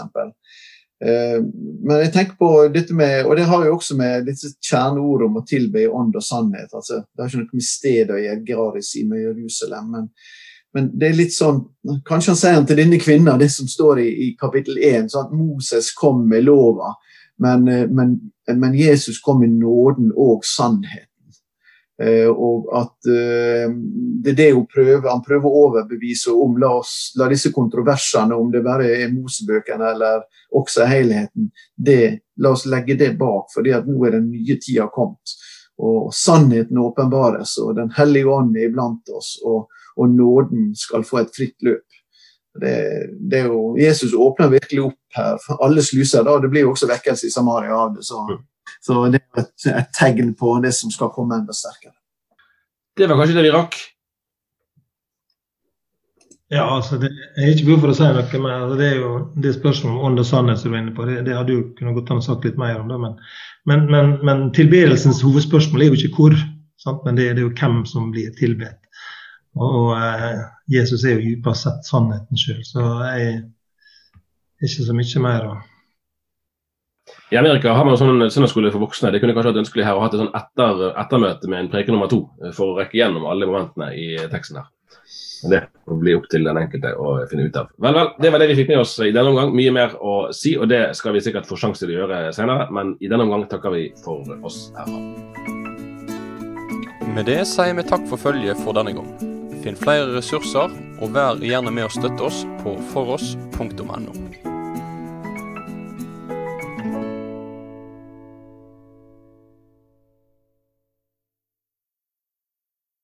Eh, 1.05 1.43
men 1.83 2.03
jeg 2.03 2.11
tenker 2.13 2.37
på 2.37 2.51
dette 2.73 2.93
med, 2.93 3.25
og 3.25 3.35
det 3.37 3.47
har 3.49 3.65
jo 3.65 3.73
også 3.79 3.97
med 3.97 4.27
disse 4.29 4.53
kjerneordene 4.61 5.31
om 5.31 5.39
å 5.41 5.45
tilbe 5.49 5.81
i 5.81 5.89
ånd 5.89 6.15
og 6.17 6.25
sannhet. 6.25 6.69
altså 6.73 7.01
Det 7.01 7.23
har 7.23 7.31
ikke 7.31 7.41
noe 7.41 7.57
med 7.57 7.67
sted 7.67 8.13
å 8.13 8.19
gjøre, 8.21 8.45
Graris 8.45 8.93
i 8.99 9.05
Jerusalem. 9.09 9.91
Men, 9.95 10.09
men, 10.75 10.89
det 10.93 11.09
er 11.09 11.17
litt 11.17 11.33
sånn 11.35 11.63
Kanskje 12.07 12.31
han 12.31 12.39
sier 12.39 12.65
til 12.69 12.79
denne 12.83 12.99
kvinnen 13.01 13.41
det 13.41 13.49
som 13.51 13.67
står 13.67 14.03
i, 14.03 14.09
i 14.27 14.27
kapittel 14.39 14.77
1, 14.77 15.09
sånn 15.11 15.31
at 15.31 15.33
Moses 15.35 15.89
kom 15.97 16.21
med 16.29 16.45
lova, 16.45 16.93
men, 17.41 17.65
eh, 17.67 17.87
men, 17.89 18.19
men 18.53 18.77
Jesus 18.77 19.17
kom 19.25 19.41
med 19.41 19.57
nåden 19.57 20.13
og 20.13 20.45
sannhet. 20.45 21.10
Eh, 22.01 22.29
og 22.29 22.69
at 22.73 23.09
eh, 23.11 23.69
det 24.23 24.33
er 24.33 24.37
det 24.37 24.49
hun 24.55 24.65
prøver. 24.69 25.09
Han 25.09 25.23
prøver 25.25 25.47
å 25.47 25.63
overbevise 25.67 26.33
om 26.33 26.57
la, 26.61 26.71
oss, 26.79 27.11
la 27.19 27.27
disse 27.29 27.51
kontroversene, 27.53 28.37
om 28.37 28.49
det 28.53 28.63
bare 28.65 28.89
er 28.95 29.13
Mosebøkene 29.13 29.91
eller 29.93 30.23
også 30.57 30.87
helheten, 30.89 31.51
det, 31.77 32.01
la 32.41 32.53
oss 32.55 32.65
legge 32.69 32.97
det 32.99 33.13
bak, 33.19 33.51
For 33.53 33.65
nå 33.65 34.07
er 34.07 34.17
den 34.17 34.31
nye 34.31 34.57
tida 34.61 34.89
kommet. 34.93 35.35
Og 35.81 36.11
sannheten 36.13 36.77
åpenbares, 36.77 37.55
og 37.61 37.75
Den 37.75 37.91
hellige 37.95 38.29
ånd 38.29 38.57
er 38.57 38.69
iblant 38.69 39.09
oss, 39.15 39.37
og, 39.45 39.69
og 39.97 40.09
nåden 40.09 40.71
skal 40.77 41.05
få 41.07 41.23
et 41.23 41.35
fritt 41.35 41.57
løp. 41.65 41.85
Det, 42.61 42.75
det 43.31 43.45
jo, 43.45 43.77
Jesus 43.79 44.13
åpner 44.13 44.51
virkelig 44.51 44.89
opp 44.89 45.15
her 45.15 45.37
for 45.45 45.61
alle 45.63 45.83
sluser. 45.85 46.25
da, 46.27 46.39
Det 46.39 46.49
blir 46.51 46.65
jo 46.65 46.73
også 46.73 46.89
vekkelse 46.89 47.29
i 47.29 47.33
Samaria 47.33 47.77
av 47.77 47.95
det. 47.95 48.03
så 48.03 48.25
så 48.81 49.05
det 49.13 49.21
er 49.21 49.43
et, 49.43 49.55
et 49.71 49.89
tegn 49.95 50.33
på 50.37 50.55
det 50.63 50.73
som 50.75 50.91
skal 50.93 51.11
komme 51.13 51.37
enda 51.37 51.53
sterkere. 51.55 51.95
Det 52.97 53.07
var 53.07 53.19
kanskje 53.19 53.37
det 53.37 53.47
vi 53.47 53.55
rakk? 53.55 53.77
Ja, 56.51 56.65
altså 56.75 56.97
det 56.99 57.13
er 57.39 57.53
ikke 57.53 57.69
behov 57.69 57.85
for 57.85 57.93
å 57.93 57.95
si 57.95 58.07
noe 58.11 58.39
mer. 58.43 58.55
Altså 58.65 58.77
det 58.81 58.87
er 58.89 58.97
jo 58.99 59.11
det 59.39 59.53
spørsmålet 59.55 59.93
om 59.93 60.07
ånd 60.09 60.19
og 60.19 60.27
sannhet 60.27 60.59
som 60.59 60.73
du 60.73 60.75
er 60.75 60.81
inne 60.81 60.95
på. 60.97 61.05
Det, 61.07 61.21
det 61.23 61.37
hadde 61.37 61.55
jo 61.55 61.61
kunnet 61.77 61.95
godt 61.95 62.11
an 62.11 62.25
sagt 62.25 62.47
litt 62.47 62.59
mer 62.59 62.81
om 62.81 62.91
det. 62.91 62.97
Men, 62.99 63.13
men, 63.71 63.85
men, 63.93 64.11
men 64.27 64.41
tilbedelsens 64.57 65.21
hovedspørsmål 65.23 65.85
er 65.85 65.93
jo 65.93 65.99
ikke 66.01 66.17
hvor, 66.17 66.35
sant? 66.81 67.05
men 67.05 67.15
det, 67.15 67.29
det, 67.37 67.45
er 67.45 67.47
jo 67.47 67.53
hvem 67.55 67.79
som 67.87 68.11
blir 68.11 68.33
tilbedt. 68.35 68.81
Og, 69.55 69.69
og 69.69 69.93
eh, 69.95 70.43
Jesus 70.75 71.05
er 71.05 71.15
jo 71.15 71.29
dypest 71.29 71.69
sett 71.69 71.87
sannheten 71.87 72.39
sjøl, 72.39 72.59
så 72.67 72.89
jeg 73.13 73.31
er 73.31 74.67
ikke 74.67 74.89
så 74.89 74.95
mye 74.95 75.23
mer 75.23 75.47
å 75.47 75.55
i 77.31 77.37
Amerika 77.39 77.71
har 77.71 77.85
man 77.87 77.95
sånn 77.95 78.25
søndagsskole 78.27 78.73
for 78.73 78.83
voksne. 78.83 79.11
Det 79.13 79.21
kunne 79.23 79.33
kanskje 79.35 79.53
vært 79.53 79.61
ønskelig 79.63 79.85
her 79.87 79.95
å 79.95 80.03
ha 80.03 80.09
et 80.09 80.17
sånn 80.19 80.33
etter, 80.35 80.81
ettermøte 80.99 81.51
med 81.51 81.63
en 81.63 81.69
preke 81.71 81.93
nummer 81.93 82.11
to 82.11 82.25
eh, 82.43 82.51
for 82.55 82.73
å 82.73 82.79
rekke 82.81 82.99
gjennom 82.99 83.27
alle 83.31 83.47
momentene 83.47 83.91
i 83.95 84.07
teksten 84.31 84.59
her. 84.59 84.67
Det 85.41 85.61
får 85.87 86.01
bli 86.03 86.13
opp 86.13 86.27
til 86.29 86.43
den 86.45 86.59
enkelte 86.59 86.91
å 86.99 87.13
finne 87.31 87.47
ut 87.47 87.55
av. 87.57 87.71
Vel, 87.81 87.95
vel, 87.95 88.11
det 88.21 88.33
var 88.33 88.43
det 88.43 88.49
vi 88.51 88.57
fikk 88.59 88.73
med 88.73 88.83
oss 88.83 88.93
i 89.01 89.13
denne 89.15 89.31
omgang. 89.31 89.55
Mye 89.57 89.71
mer 89.73 89.95
å 89.97 90.17
si, 90.35 90.53
og 90.59 90.69
det 90.69 90.83
skal 90.99 91.15
vi 91.15 91.23
sikkert 91.23 91.47
få 91.49 91.57
sjanse 91.57 91.85
til 91.85 91.95
å 91.95 92.03
gjøre 92.03 92.19
senere. 92.35 92.67
Men 92.75 92.93
i 92.99 93.09
denne 93.09 93.25
omgang 93.25 93.47
takker 93.49 93.73
vi 93.73 93.87
for 94.03 94.27
oss 94.43 94.67
herfra. 94.77 94.99
Med 97.15 97.27
det 97.27 97.41
sier 97.49 97.73
vi 97.79 97.87
takk 97.87 98.05
for 98.11 98.21
følget 98.21 98.59
for 98.61 98.75
denne 98.77 98.93
gang. 98.99 99.09
Finn 99.63 99.79
flere 99.79 100.11
ressurser, 100.13 100.71
og 101.01 101.15
vær 101.15 101.41
gjerne 101.41 101.73
med 101.73 101.87
å 101.87 101.95
støtte 101.95 102.27
oss 102.27 102.45
på 102.61 102.75
foross.no. 102.93 104.40